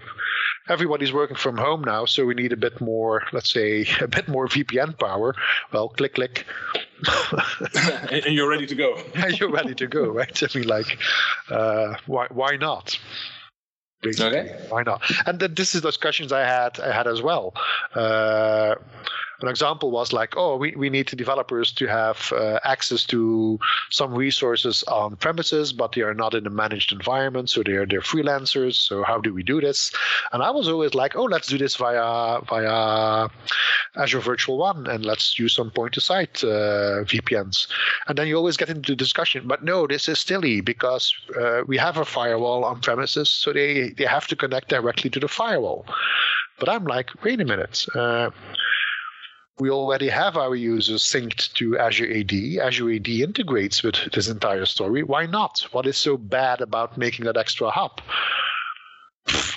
[0.69, 4.27] everybody's working from home now so we need a bit more let's say a bit
[4.27, 5.35] more vpn power
[5.73, 6.45] well click click
[8.11, 8.97] and you're ready to go.
[9.29, 10.43] you're ready to go, right?
[10.43, 10.97] I mean, like,
[11.49, 12.99] uh, why why not?
[14.01, 14.65] Basically, okay.
[14.69, 15.01] why not?
[15.25, 17.53] And then this is discussions I had I had as well.
[17.93, 18.75] Uh,
[19.41, 23.59] an example was like, oh, we, we need the developers to have uh, access to
[23.89, 28.01] some resources on premises, but they are not in a managed environment, so they're they're
[28.01, 28.75] freelancers.
[28.75, 29.91] So how do we do this?
[30.33, 33.29] And I was always like, oh, let's do this via via
[33.95, 37.67] Azure Virtual WAN, and let's use some point-to-site uh, VPNs.
[38.07, 41.77] And then you always get into discussion, but no, this is silly because uh, we
[41.77, 45.85] have a firewall on premises, so they they have to connect directly to the firewall.
[46.59, 47.85] But I'm like, wait a minute.
[47.95, 48.31] Uh,
[49.59, 52.33] we already have our users synced to Azure AD.
[52.65, 55.03] Azure AD integrates with this entire story.
[55.03, 55.67] Why not?
[55.71, 57.69] What is so bad about making that extra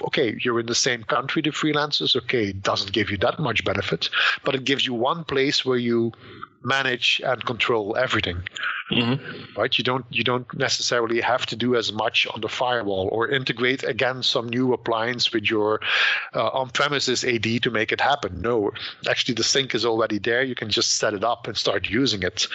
[0.02, 2.16] okay, you're in the same country, the freelancers.
[2.16, 4.08] Okay, it doesn't give you that much benefit,
[4.44, 6.12] but it gives you one place where you
[6.64, 8.42] manage and control everything.
[8.90, 9.58] Mm-hmm.
[9.58, 9.76] Right?
[9.78, 13.84] You don't you don't necessarily have to do as much on the firewall or integrate
[13.84, 15.80] again some new appliance with your
[16.34, 18.40] uh, on-premises AD to make it happen.
[18.40, 18.70] No,
[19.08, 20.42] actually the sync is already there.
[20.42, 22.46] You can just set it up and start using it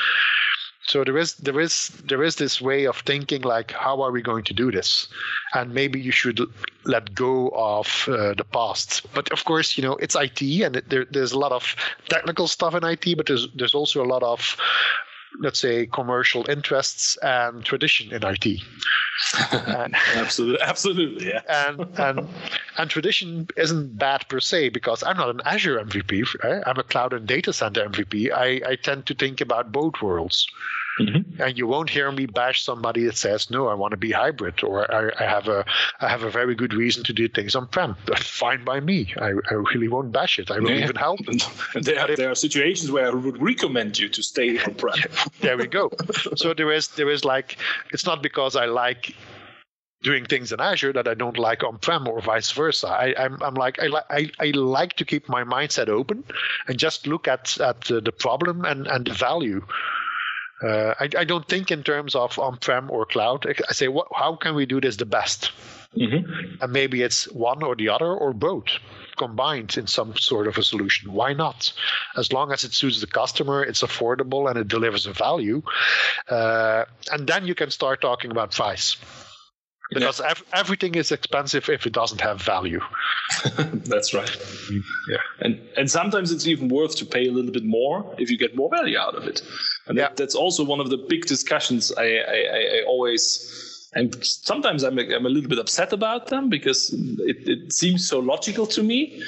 [0.88, 4.22] so there is there is there is this way of thinking like how are we
[4.22, 5.08] going to do this
[5.54, 6.40] and maybe you should
[6.86, 10.90] let go of uh, the past but of course you know it's it and it,
[10.90, 11.76] there, there's a lot of
[12.10, 14.58] technical stuff in it but there's there's also a lot of
[15.40, 18.62] let's say commercial interests and tradition in IT.
[19.52, 21.42] and, absolutely, absolutely, yeah.
[21.50, 22.28] and and
[22.78, 26.24] and tradition isn't bad per se because I'm not an Azure MVP.
[26.44, 26.62] Eh?
[26.66, 28.32] I'm a cloud and data center MVP.
[28.32, 30.48] I, I tend to think about both worlds.
[31.00, 31.42] Mm-hmm.
[31.42, 34.64] And you won't hear me bash somebody that says, "No, I want to be hybrid,"
[34.64, 35.66] or I, I, have a
[36.02, 37.96] I have a very good reason to do things on prem.
[38.18, 39.14] Fine by me.
[39.20, 40.50] I, I really won't bash it.
[40.50, 40.84] I will yeah.
[40.84, 41.20] even help.
[41.28, 41.42] And
[41.86, 44.98] there, are, there are situations where I would recommend you to stay on prem.
[45.42, 45.92] there we go.
[46.36, 47.58] so there is there is like
[47.92, 49.16] it's not because I like
[50.04, 52.88] doing things in Azure that I don't like on-prem or vice versa.
[52.88, 56.24] I, am I'm, I'm like I, li- I, I like to keep my mindset open
[56.68, 59.66] and just look at at uh, the problem and and the value
[60.62, 63.46] uh, I, I, don't think in terms of on-prem or cloud.
[63.70, 65.52] I say, what, how can we do this the best?
[65.96, 66.64] Mm-hmm.
[66.64, 68.66] And maybe it's one or the other or both
[69.18, 71.12] combined in some sort of a solution.
[71.12, 71.74] Why not?
[72.16, 75.62] As long as it suits the customer, it's affordable, and it delivers a value.
[76.28, 78.98] Uh, and then you can start talking about price
[79.90, 80.32] because yeah.
[80.32, 82.82] ev- everything is expensive if it doesn't have value.
[83.58, 84.36] That's right.
[85.10, 88.38] Yeah, and and sometimes it's even worth to pay a little bit more if you
[88.38, 89.42] get more value out of it.
[89.88, 90.04] And yeah.
[90.04, 92.38] that, that's also one of the big discussions I, I,
[92.80, 93.90] I always.
[93.94, 98.20] And sometimes I'm, I'm a little bit upset about them because it, it seems so
[98.20, 99.24] logical to me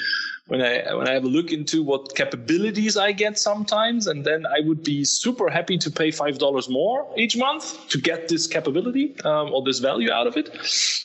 [0.50, 4.46] when I when I have a look into what capabilities I get sometimes, and then
[4.46, 8.48] I would be super happy to pay five dollars more each month to get this
[8.48, 10.50] capability um, or this value out of it.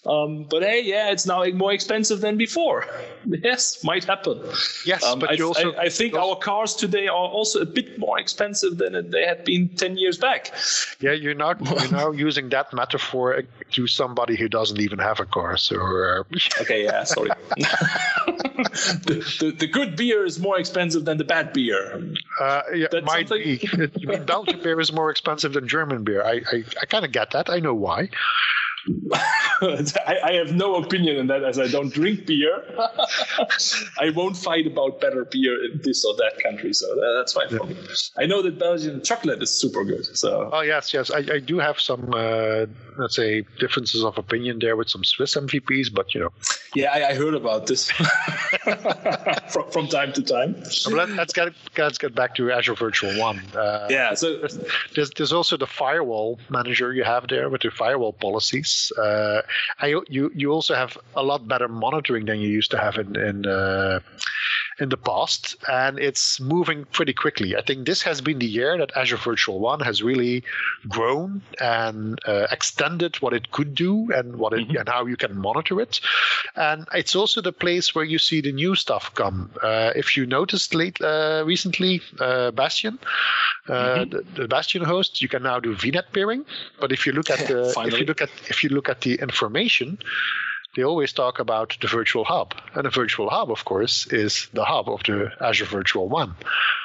[0.06, 2.86] Um, but hey, yeah, it's now more expensive than before.
[3.26, 4.40] yes, might happen.
[4.86, 7.62] Yes, um, but I, you also I, I think also, our cars today are also
[7.62, 10.54] a bit more expensive than they had been ten years back.
[11.00, 15.26] Yeah, you're not you're now using that metaphor to somebody who doesn't even have a
[15.26, 15.58] car.
[15.58, 16.24] So uh...
[16.62, 17.32] okay, yeah, sorry.
[19.06, 22.02] the, the, good beer is more expensive than the bad beer.
[22.40, 23.60] Uh, yeah, might be.
[23.98, 26.24] you mean Belgian beer is more expensive than German beer?
[26.24, 27.50] I I, I kind of get that.
[27.50, 28.10] I know why.
[29.62, 32.64] I, I, have no opinion on that as I don't drink beer.
[34.00, 36.86] I won't fight about better beer in this or that country, so
[37.18, 37.76] that's fine for me.
[38.18, 40.06] I know that Belgian chocolate is super good.
[40.18, 40.50] So.
[40.54, 42.66] Oh yes, yes, I, I do have some uh,
[42.98, 46.34] let's say differences of opinion there with some Swiss MVPs, but you know.
[46.76, 47.90] Yeah, I, I heard about this
[49.50, 50.56] from, from, time to time.
[50.92, 53.42] Let, us get let's get back to Azure Virtual WAN.
[53.56, 54.46] Uh, yeah, so
[54.94, 58.92] there's, there's also the firewall manager you have there with the firewall policies.
[58.98, 59.42] Uh,
[59.80, 63.16] I, you you also have a lot better monitoring than you used to have in
[63.16, 63.46] in.
[63.46, 64.02] Uh,
[64.80, 67.56] in the past, and it's moving pretty quickly.
[67.56, 70.44] I think this has been the year that Azure Virtual WAN has really
[70.88, 74.78] grown and uh, extended what it could do and what it mm-hmm.
[74.78, 76.02] and how you can monitor it.
[76.56, 79.50] And it's also the place where you see the new stuff come.
[79.64, 83.00] Uh, if you noticed late uh, recently, uh, Bastion,
[83.68, 84.10] uh, mm-hmm.
[84.10, 86.46] the, the, Bastion host, you can now do VNet peering.
[86.82, 89.16] But if you look at the if you look at if you look at the
[89.16, 89.98] information
[90.76, 92.54] they always talk about the virtual hub.
[92.74, 96.36] And the virtual hub, of course, is the hub of the Azure Virtual WAN.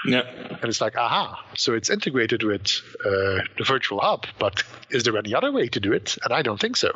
[0.07, 0.23] Yeah.
[0.49, 5.17] And it's like, aha, so it's integrated with uh, the virtual hub, but is there
[5.17, 6.17] any other way to do it?
[6.25, 6.93] And I don't think so.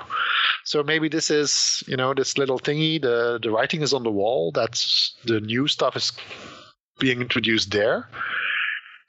[0.65, 4.11] So maybe this is, you know, this little thingy, the, the writing is on the
[4.11, 6.13] wall, that's the new stuff is
[6.99, 8.09] being introduced there.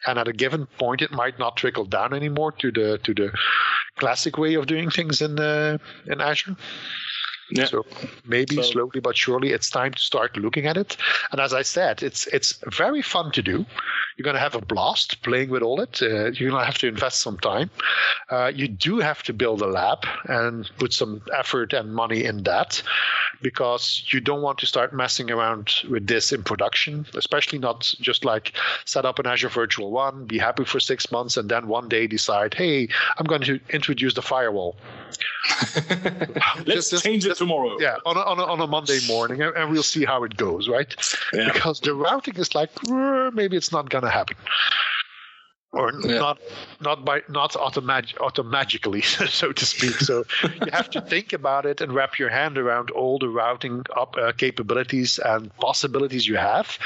[0.07, 3.31] And at a given point, it might not trickle down anymore to the to the
[3.97, 6.55] classic way of doing things in uh, in Azure.
[7.51, 7.65] Yeah.
[7.65, 7.85] So
[8.25, 10.97] maybe so, slowly but surely it's time to start looking at it.
[11.31, 13.65] And as I said, it's it's very fun to do.
[14.17, 16.01] You're going to have a blast playing with all it.
[16.01, 17.69] Uh, you're going to have to invest some time.
[18.29, 22.43] Uh, you do have to build a lab and put some effort and money in
[22.43, 22.81] that.
[23.41, 28.25] because you don't want to start messing around with this in production, especially not just
[28.25, 28.53] like
[28.85, 32.07] set up an Azure Virtual WAN, be happy for six months, and then one day
[32.07, 34.75] decide, hey, I'm going to introduce the firewall.
[36.65, 37.77] Let's just, change it tomorrow.
[37.79, 40.67] Yeah, on a, on, a, on a Monday morning, and we'll see how it goes,
[40.67, 40.93] right?
[41.33, 41.51] Yeah.
[41.51, 44.37] Because the routing is like, maybe it's not going to happen
[45.75, 46.19] or yeah.
[46.19, 46.39] not
[46.81, 51.81] not by not automat- automagically so to speak so you have to think about it
[51.81, 56.77] and wrap your hand around all the routing up uh, capabilities and possibilities you have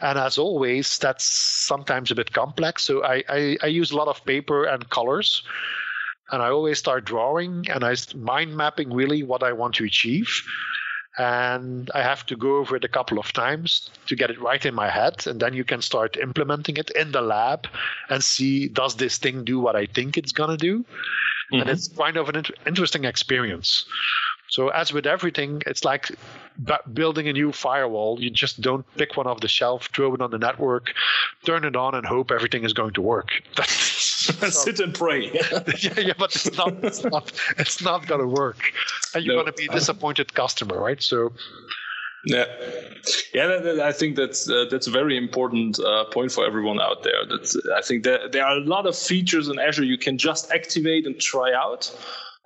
[0.00, 4.08] and as always that's sometimes a bit complex so I, I, I use a lot
[4.08, 5.42] of paper and colors
[6.30, 10.42] and i always start drawing and i mind mapping really what i want to achieve
[11.18, 14.64] and I have to go over it a couple of times to get it right
[14.64, 17.66] in my head, and then you can start implementing it in the lab
[18.08, 21.60] and see does this thing do what I think it's gonna do, mm-hmm.
[21.60, 23.84] and it's kind of an interesting experience.
[24.48, 26.10] So as with everything, it's like
[26.92, 28.20] building a new firewall.
[28.20, 30.94] You just don't pick one off the shelf, throw it on the network,
[31.44, 33.42] turn it on, and hope everything is going to work.
[34.50, 35.30] Sit and pray.
[35.78, 36.84] yeah, yeah, but it's not.
[36.84, 37.32] It's not.
[37.58, 38.72] It's not going to work,
[39.14, 39.42] and you're no.
[39.42, 41.02] going to be a disappointed customer, right?
[41.02, 41.32] So.
[42.24, 42.46] Yeah,
[43.32, 43.46] yeah.
[43.46, 47.04] That, that, I think that's uh, that's a very important uh, point for everyone out
[47.04, 47.24] there.
[47.26, 50.50] That I think that there are a lot of features in Azure you can just
[50.50, 51.96] activate and try out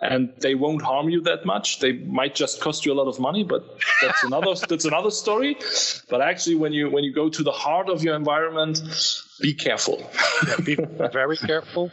[0.03, 1.79] and they won't harm you that much.
[1.79, 3.65] They might just cost you a lot of money, but
[4.03, 5.57] that's another that's another story.
[6.11, 8.83] But actually, when you when you go to the heart of your environment,
[9.41, 10.03] be careful.
[10.47, 10.75] yeah, be
[11.13, 11.91] very careful.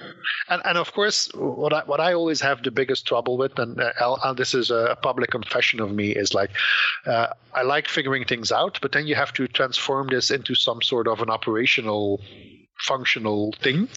[0.49, 3.79] And and of course, what I what I always have the biggest trouble with, and,
[3.79, 6.49] uh, and this is a public confession of me, is like
[7.05, 10.81] uh, I like figuring things out, but then you have to transform this into some
[10.81, 12.21] sort of an operational,
[12.79, 13.87] functional thing.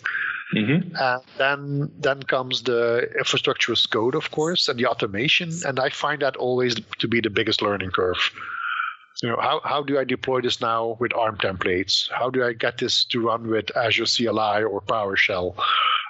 [0.55, 0.97] Mm-hmm.
[0.97, 5.51] And then then comes the infrastructure as code, of course, and the automation.
[5.67, 8.31] And I find that always to be the biggest learning curve.
[9.23, 12.11] You know, how, how do I deploy this now with ARM templates?
[12.11, 15.55] How do I get this to run with Azure CLI or PowerShell?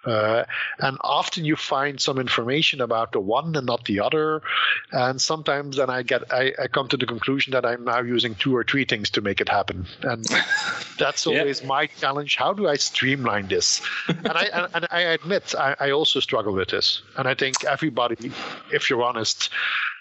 [0.05, 0.45] Uh,
[0.79, 4.43] and often you find some information about the one and not the other.
[4.91, 8.35] And sometimes then I get I, I come to the conclusion that I'm now using
[8.35, 9.87] two or three things to make it happen.
[10.03, 10.27] And
[10.99, 11.67] that's always yeah.
[11.67, 12.37] my challenge.
[12.37, 13.81] How do I streamline this?
[14.09, 17.03] and I and, and I admit I, I also struggle with this.
[17.17, 18.33] And I think everybody,
[18.73, 19.51] if you're honest,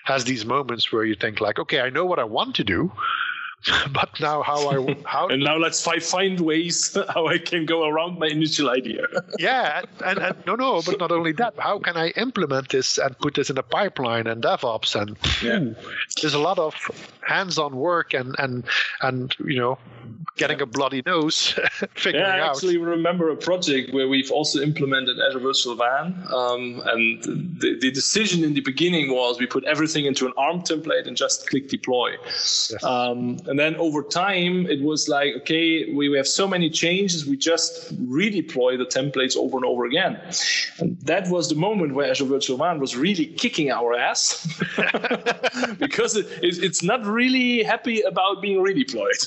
[0.03, 2.91] has these moments where you think like, okay, I know what I want to do,
[3.93, 7.85] but now how I how and now let's find find ways how I can go
[7.85, 9.03] around my initial idea.
[9.39, 13.17] yeah, and, and no, no, but not only that, how can I implement this and
[13.19, 15.73] put this in a pipeline and DevOps and yeah.
[16.21, 16.75] there's a lot of
[17.21, 18.65] hands-on work and and
[19.01, 19.77] and you know
[20.37, 21.59] getting a bloody nose
[21.93, 22.55] figuring yeah, I out.
[22.55, 27.91] actually remember a project where we've also implemented Azure Virtual WAN, um, and the, the
[27.91, 31.67] decision in the beginning was we put everything into an ARM template and just click
[31.67, 32.15] deploy.
[32.25, 32.73] Yes.
[32.83, 37.25] Um, and then over time, it was like, okay, we, we have so many changes,
[37.25, 40.21] we just redeploy the templates over and over again.
[40.79, 44.47] And that was the moment where Azure Virtual WAN was really kicking our ass
[45.79, 49.19] because it, it's not really happy about being redeployed.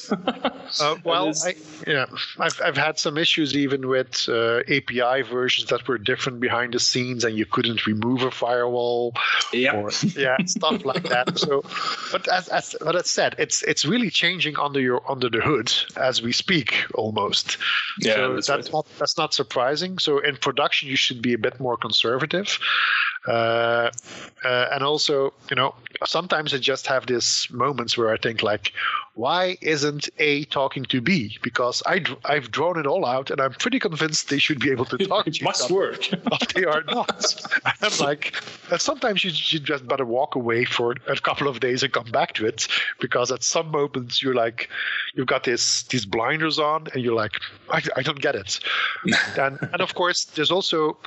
[0.81, 1.55] uh, well, I,
[1.87, 2.07] yeah,
[2.39, 6.81] I've, I've had some issues even with uh, API versions that were different behind the
[6.81, 9.13] scenes and you couldn't remove a firewall.
[9.53, 9.77] Yeah.
[9.77, 11.39] Or, yeah, stuff like that.
[11.39, 11.63] So,
[12.11, 15.73] but as, as, but as said, it's, it's really changing under your under the hood
[15.97, 17.59] as we speak almost.
[18.01, 18.73] Yeah, so that's, that's right.
[18.73, 19.99] not that's not surprising.
[19.99, 22.59] So in production, you should be a bit more conservative.
[23.27, 23.91] Uh,
[24.45, 28.73] uh, and also, you know, sometimes I just have these moments where I think like,
[29.15, 31.39] why isn't A talking to B?
[31.41, 34.85] Because I I've drawn it all out, and I'm pretty convinced they should be able
[34.87, 35.27] to talk.
[35.27, 37.35] it must work, but they are not.
[37.83, 38.35] I'm like,
[38.77, 42.35] sometimes you, you just better walk away for a couple of days and come back
[42.35, 42.67] to it,
[43.01, 44.69] because at some moments you're like,
[45.15, 48.59] you've got this these blinders on, and you're like, I, I don't get it.
[49.39, 50.99] and and of course, there's also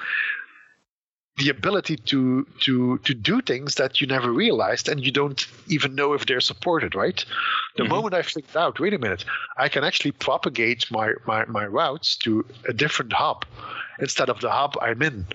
[1.37, 5.95] the ability to to to do things that you never realized and you don't even
[5.95, 7.25] know if they're supported right
[7.75, 7.91] the mm-hmm.
[7.91, 9.23] moment i figured out wait a minute
[9.57, 13.45] i can actually propagate my, my my routes to a different hub
[13.99, 15.25] instead of the hub i'm in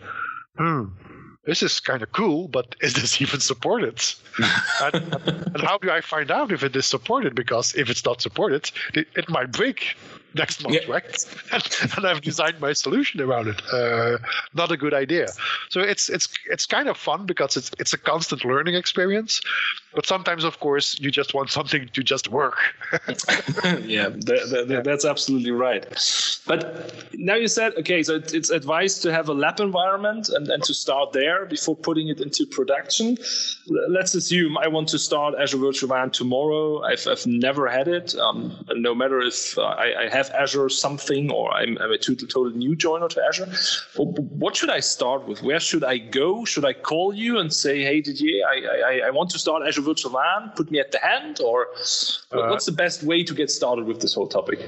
[0.56, 0.84] hmm
[1.44, 4.00] this is kind of cool, but is this even supported?
[4.82, 7.34] and, and, how do I find out if it is supported?
[7.34, 9.96] Because if it's not supported, it, it might break
[10.34, 10.90] next month, yeah.
[10.90, 11.26] right?
[11.52, 11.62] And,
[11.96, 13.62] and, I've designed my solution around it.
[13.72, 14.18] Uh,
[14.54, 15.28] not a good idea.
[15.70, 19.40] So it's it's it's kind of fun because it's it's a constant learning experience.
[19.94, 22.56] But sometimes, of course, you just want something to just work.
[23.82, 25.84] yeah, that, that, that's absolutely right.
[26.46, 30.62] But now you said, okay, so it's advised to have a lab environment and, and
[30.64, 33.16] to start there before putting it into production.
[33.66, 36.82] Let's assume I want to start Azure Virtual WAN tomorrow.
[36.82, 38.14] I've, I've never had it.
[38.16, 42.26] Um, no matter if uh, I, I, have Azure something or I'm, I'm a total,
[42.28, 43.46] total new joiner to Azure.
[43.96, 45.42] What should I start with?
[45.42, 46.44] Where should I go?
[46.44, 48.56] Should I call you and say, hey, Didier, I,
[48.86, 51.68] I, I want to start Azure Virtual WAN, put me at the hand, or
[52.32, 54.60] uh, what's the best way to get started with this whole topic?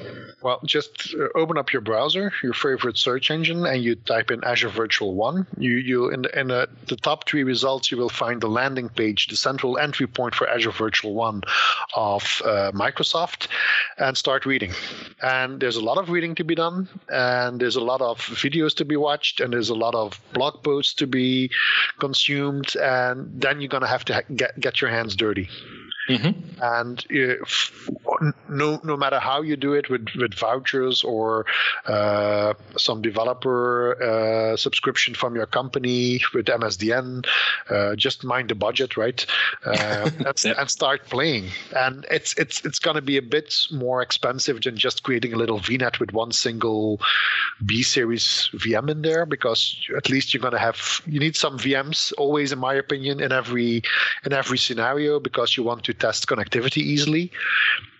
[0.42, 4.42] Well, just uh, open up your browser, your favorite search engine, and you type in
[4.44, 5.46] Azure Virtual WAN.
[5.58, 8.88] You you in the, in the, the top three results, you will find the landing
[8.88, 11.42] page, the central entry point for Azure Virtual WAN
[11.94, 13.48] of uh, Microsoft,
[13.98, 14.72] and start reading.
[15.22, 18.74] And there's a lot of reading to be done, and there's a lot of videos
[18.76, 21.50] to be watched, and there's a lot of blog posts to be
[21.98, 25.48] consumed, and then you're gonna have to get get your hands dirty.
[26.09, 26.62] Mm-hmm.
[26.62, 27.88] And if,
[28.48, 31.46] no, no matter how you do it with, with vouchers or
[31.86, 37.26] uh, some developer uh, subscription from your company with MSDN,
[37.70, 39.24] uh, just mind the budget, right?
[39.64, 41.48] Uh, and, and, start playing.
[41.74, 45.36] And it's it's it's going to be a bit more expensive than just creating a
[45.36, 47.00] little VNet with one single
[47.64, 51.59] B series VM in there, because at least you're going to have you need some
[51.59, 53.82] VMs always, in my opinion, in every
[54.24, 57.32] in every scenario because you want to test connectivity easily.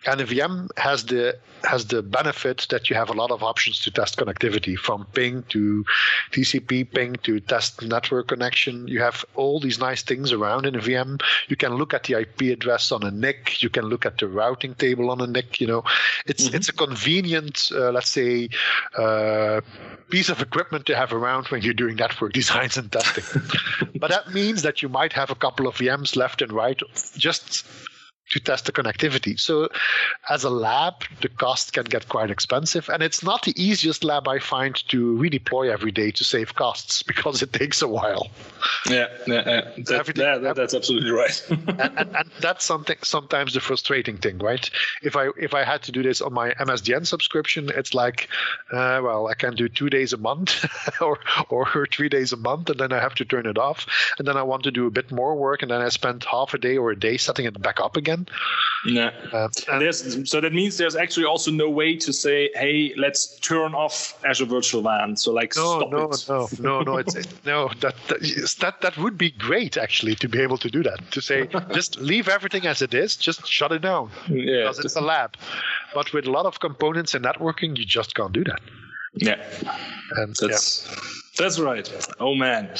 [0.07, 3.78] And a VM has the has the benefit that you have a lot of options
[3.80, 5.84] to test connectivity from ping to
[6.30, 8.86] TCP ping to test network connection.
[8.86, 11.22] You have all these nice things around in a VM.
[11.49, 13.62] You can look at the IP address on a NIC.
[13.62, 15.61] You can look at the routing table on a NIC.
[15.61, 15.84] You know,
[16.26, 16.57] it's mm-hmm.
[16.57, 18.51] it's a convenient, uh, let's say,
[18.99, 19.62] uh,
[20.11, 23.24] piece of equipment to have around when you're doing network designs and testing.
[23.99, 26.80] but that means that you might have a couple of VMs left and right
[27.16, 27.66] just
[28.30, 29.38] to test the connectivity.
[29.38, 29.68] So,
[30.30, 34.26] as a lab, the cost can get quite expensive, and it's not the easiest lab
[34.28, 38.28] I find to redeploy every day to save costs because it takes a while.
[38.88, 39.60] Yeah, yeah, yeah.
[39.76, 41.46] That, yeah that, that's absolutely right.
[41.50, 44.68] and, and, and, that's something sometimes the frustrating thing, right?
[45.02, 48.28] If I if I had to do this on my MSDN subscription, it's like,
[48.72, 50.64] uh, well, I can do two days a month
[51.00, 51.18] or
[51.50, 53.86] or three days a month, and then I have to turn it off,
[54.18, 56.54] and then I want to do a bit more work, and then I spend half
[56.54, 58.23] a day or a day setting it back up again again.
[58.86, 59.10] Yeah.
[59.32, 59.48] Uh,
[59.78, 64.18] there's, so that means there's actually also no way to say, hey, let's turn off
[64.24, 65.16] Azure Virtual WAN.
[65.16, 66.60] So like, no, stop no, it.
[66.60, 67.14] no, no, no, it's
[67.44, 67.70] no.
[67.80, 71.10] That, that that that would be great actually to be able to do that.
[71.12, 74.10] To say, just leave everything as it is, just shut it down.
[74.28, 74.62] Yeah.
[74.62, 75.36] Because it's a lab.
[75.94, 78.60] But with a lot of components and networking, you just can't do that.
[79.14, 79.42] Yeah.
[80.16, 80.86] And that's.
[80.86, 81.20] Yeah.
[81.37, 81.91] That's right.
[82.20, 82.70] Oh man.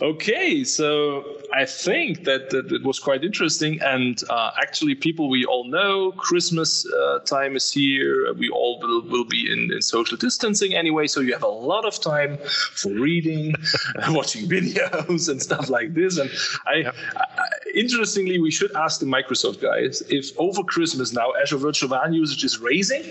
[0.00, 5.44] Okay, so I think that, that it was quite interesting, and uh, actually, people we
[5.44, 8.32] all know, Christmas uh, time is here.
[8.34, 11.84] We all will, will be in, in social distancing anyway, so you have a lot
[11.84, 12.38] of time
[12.74, 13.54] for reading,
[14.10, 16.18] watching videos, and stuff like this.
[16.18, 16.30] And
[16.66, 16.92] I.
[17.16, 22.12] I, interestingly, we should ask the Microsoft guys if over Christmas now Azure Virtual WAN
[22.12, 23.02] usage is raising.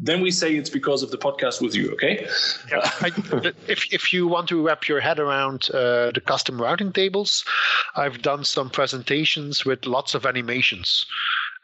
[0.00, 1.90] Then we say it's because of the podcast with you.
[1.92, 2.26] Okay.
[2.70, 2.90] Yeah.
[3.00, 3.08] I,
[3.68, 7.42] if if if you want to wrap your head around uh, the custom routing tables,
[7.96, 11.06] I've done some presentations with lots of animations.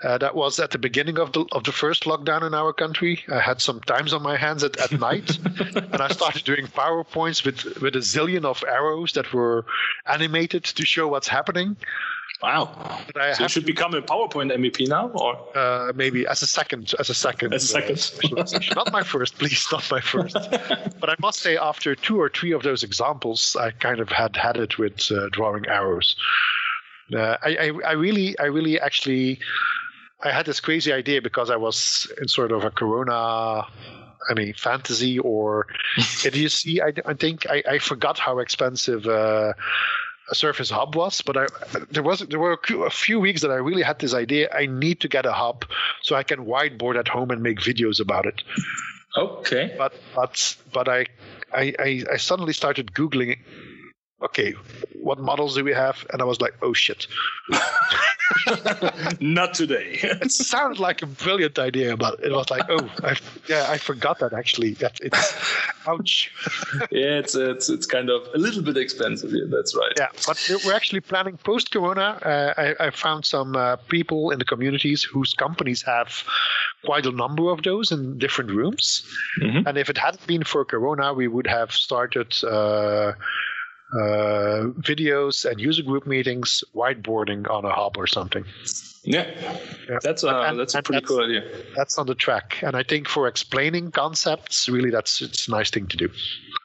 [0.02, 3.22] Uh, that was at the beginning of the of the first lockdown in our country.
[3.30, 5.38] I had some times on my hands at, at night,
[5.92, 9.66] and I started doing PowerPoints with with a zillion of arrows that were
[10.06, 11.76] animated to show what's happening.
[12.42, 13.02] Wow.
[13.34, 16.94] so you should to, become a PowerPoint MVP now, or uh, maybe as a second,
[16.98, 18.38] as a second, as a second.
[18.38, 20.34] Uh, not my first, please, not my first.
[21.00, 24.36] but I must say, after two or three of those examples, I kind of had
[24.36, 26.16] had it with uh, drawing arrows.
[27.14, 29.40] Uh, I, I, I really, I really actually,
[30.22, 33.66] I had this crazy idea because I was in sort of a Corona
[34.28, 35.66] I mean, fantasy or
[36.24, 36.82] idiocy.
[36.82, 39.54] I, I think I, I forgot how expensive uh,
[40.30, 41.46] a Surface Hub was, but I,
[41.90, 44.48] there was there were a few weeks that I really had this idea.
[44.52, 45.64] I need to get a hub
[46.02, 48.42] so I can whiteboard at home and make videos about it.
[49.16, 49.74] Okay.
[49.76, 51.06] But but but I
[51.52, 53.38] I, I suddenly started googling.
[54.22, 54.54] Okay,
[54.94, 56.04] what models do we have?
[56.12, 57.06] And I was like, oh shit.
[59.20, 59.98] Not today.
[60.02, 63.16] it sounded like a brilliant idea, but it was like, oh, I,
[63.48, 64.74] yeah, I forgot that actually.
[64.74, 65.34] That it's,
[65.86, 66.30] ouch.
[66.90, 69.32] yeah, it's it's it's kind of a little bit expensive.
[69.32, 69.92] Yeah, that's right.
[69.96, 72.18] Yeah, but we're actually planning post Corona.
[72.22, 76.22] Uh, I, I, found some uh, people in the communities whose companies have
[76.84, 79.02] quite a number of those in different rooms.
[79.40, 79.66] Mm-hmm.
[79.66, 82.32] And if it hadn't been for Corona, we would have started.
[82.44, 83.12] Uh,
[83.92, 88.44] Uh, videos and user group meetings, whiteboarding on a hub or something.
[89.02, 89.26] Yeah,
[89.88, 89.98] Yeah.
[90.02, 91.42] that's a And- that's a pretty that's- cool idea.
[91.76, 95.70] That's on the track, and I think for explaining concepts, really, that's it's a nice
[95.70, 96.10] thing to do.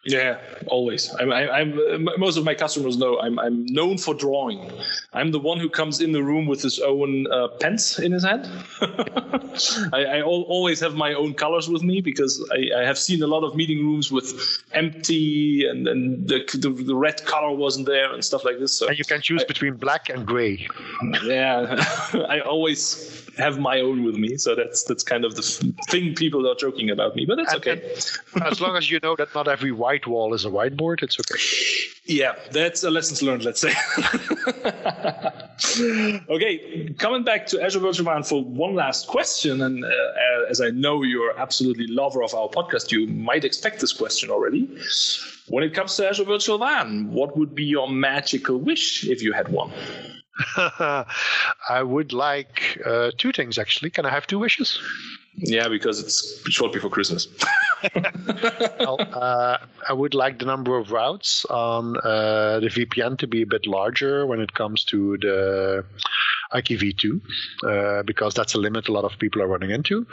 [0.08, 1.10] Yeah, always.
[1.20, 1.80] I'm, I, I'm.
[1.80, 3.40] uh, most of my customers know I'm.
[3.40, 4.72] I'm known for drawing.
[5.14, 8.24] I'm the one who comes in the room with his own uh, pens in his
[8.24, 8.46] hand.
[9.94, 13.24] I, I al- always have my own colors with me because I, I have seen
[13.24, 14.28] a lot of meeting rooms with
[14.74, 18.78] empty and, and the, the the red color wasn't there and stuff like this.
[18.78, 20.68] So And you can choose between black and gray.
[21.24, 21.84] yeah,
[22.30, 24.38] I always have my own with me.
[24.38, 25.42] So that's that's kind of the
[25.90, 27.82] thing people are joking about me, but that's And- okay.
[28.46, 31.40] as long as you know that not every white wall is a whiteboard, it's okay.
[32.08, 33.74] Yeah, that's a lesson learned, let's say.
[36.30, 39.90] okay, coming back to Azure Virtual WAN for one last question, and uh,
[40.50, 44.70] as I know you're absolutely lover of our podcast, you might expect this question already.
[45.48, 49.34] When it comes to Azure Virtual WAN, what would be your magical wish if you
[49.34, 49.72] had one?
[50.58, 53.90] I would like uh, two things actually.
[53.90, 54.80] Can I have two wishes?
[55.38, 57.28] Yeah, because it's short before Christmas.
[58.80, 59.58] well, uh,
[59.88, 63.68] I would like the number of routes on uh, the VPN to be a bit
[63.68, 65.86] larger when it comes to the
[66.54, 67.22] IPv2,
[67.64, 70.08] uh, because that's a limit a lot of people are running into.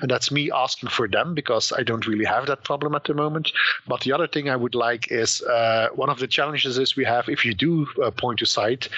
[0.00, 3.14] And that's me asking for them because I don't really have that problem at the
[3.14, 3.52] moment.
[3.86, 7.04] But the other thing I would like is uh, one of the challenges is we
[7.04, 8.88] have if you do uh, point to site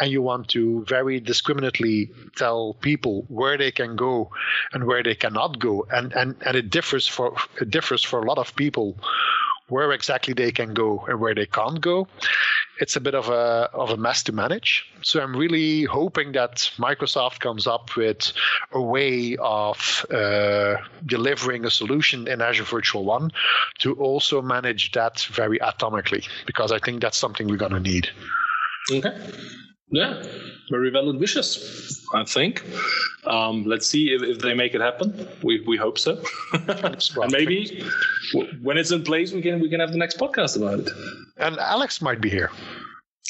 [0.00, 4.30] and you want to very discriminately tell people where they can go
[4.72, 8.26] and where they cannot go, and, and, and it differs for it differs for a
[8.26, 8.94] lot of people
[9.68, 12.06] where exactly they can go and where they can't go.
[12.78, 14.84] It's a bit of a of a mess to manage.
[15.02, 18.32] So I'm really hoping that Microsoft comes up with
[18.72, 23.32] a way of uh, delivering a solution in Azure Virtual WAN
[23.78, 28.08] to also manage that very atomically, because I think that's something we're going to need.
[28.92, 29.16] Okay.
[29.90, 30.22] Yeah,
[30.68, 32.64] very valid wishes, I think.
[33.24, 35.28] Um, let's see if, if they make it happen.
[35.42, 36.20] We, we hope so.
[36.52, 37.84] and maybe
[38.62, 40.90] when it's in place, we can we can have the next podcast about it.
[41.36, 42.50] And Alex might be here.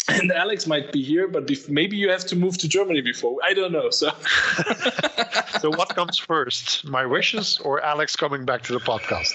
[0.09, 3.39] And Alex might be here, but maybe you have to move to Germany before.
[3.43, 3.91] I don't know.
[3.91, 4.11] So
[5.61, 9.33] So what comes first, my wishes or Alex coming back to the podcast?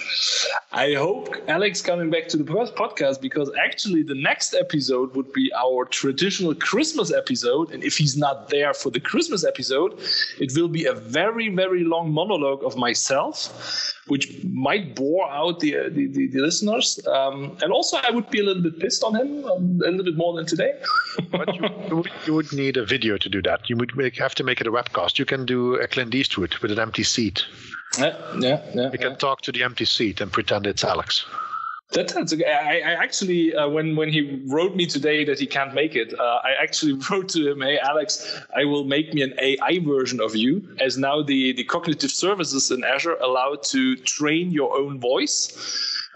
[0.72, 5.32] I hope Alex coming back to the first podcast because actually the next episode would
[5.32, 7.72] be our traditional Christmas episode.
[7.72, 9.98] And if he's not there for the Christmas episode,
[10.38, 15.76] it will be a very, very long monologue of myself, which might bore out the,
[15.76, 16.98] uh, the, the, the listeners.
[17.06, 20.04] Um, and also, I would be a little bit pissed on him um, a little
[20.04, 20.72] bit more than today.
[21.30, 23.68] But you, you, would, need a video to do that.
[23.68, 25.18] You would make, have to make it a webcast.
[25.18, 27.44] You can do a Clint Eastwood with an empty seat.
[27.98, 28.90] yeah, yeah, yeah.
[28.92, 31.24] You can talk to the empty seat and pretend it's Alex.
[31.92, 32.50] That, okay.
[32.50, 36.18] I, I actually, uh, when when he wrote me today that he can't make it,
[36.18, 40.20] uh, I actually wrote to him, "Hey Alex, I will make me an AI version
[40.20, 45.00] of you, as now the the cognitive services in Azure allow to train your own
[45.00, 45.52] voice."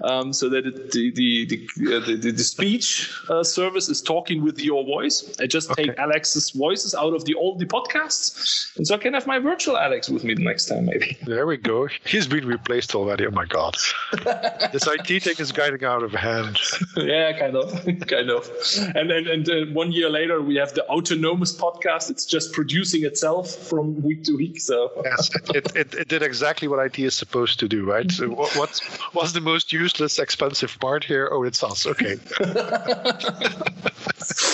[0.04, 4.44] Um, so that it, the the the, uh, the the speech uh, service is talking
[4.44, 5.34] with your voice.
[5.40, 9.14] I just take Alex's voices out of the old the podcasts, and so I can
[9.14, 11.16] have my virtual Alex with me the next time, maybe.
[11.24, 11.88] There we go.
[12.04, 13.26] He's been replaced already.
[13.26, 13.74] Oh my God.
[14.72, 16.58] this IT thing is getting out of hand.
[16.96, 17.72] yeah, kind of,
[18.06, 18.50] kind of.
[18.94, 22.10] And and, and uh, one year later, we have the autonomous podcast.
[22.10, 24.60] It's just producing itself from week to week.
[24.60, 28.10] So Yes, it, it, it did exactly what IT is supposed to do, right?
[28.10, 28.80] So what, what's,
[29.12, 31.28] what's the most useless, expensive part here?
[31.30, 31.86] Oh, it's us.
[31.86, 32.16] Okay.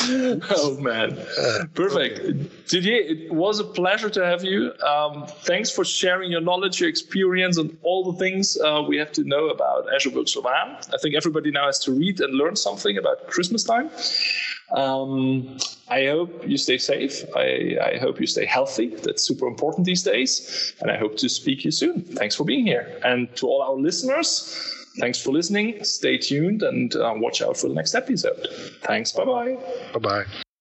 [0.59, 1.09] oh man,
[1.74, 2.68] perfect.
[2.68, 4.72] Didier, it was a pleasure to have you.
[4.93, 9.12] Um, thanks for sharing your knowledge, your experience, and all the things uh, we have
[9.12, 10.76] to know about Azure Virtual WAN.
[10.93, 13.91] I think everybody now has to read and learn something about Christmas time.
[14.72, 15.59] Um,
[15.89, 17.24] I hope you stay safe.
[17.37, 18.89] I, I hope you stay healthy.
[19.05, 20.74] That's super important these days.
[20.80, 22.03] And I hope to speak to you soon.
[22.03, 22.99] Thanks for being here.
[23.05, 25.82] And to all our listeners, thanks for listening.
[25.84, 28.47] Stay tuned and uh, watch out for the next episode.
[28.82, 29.12] Thanks.
[29.12, 29.59] Bye bye.
[29.93, 30.43] Bye bye.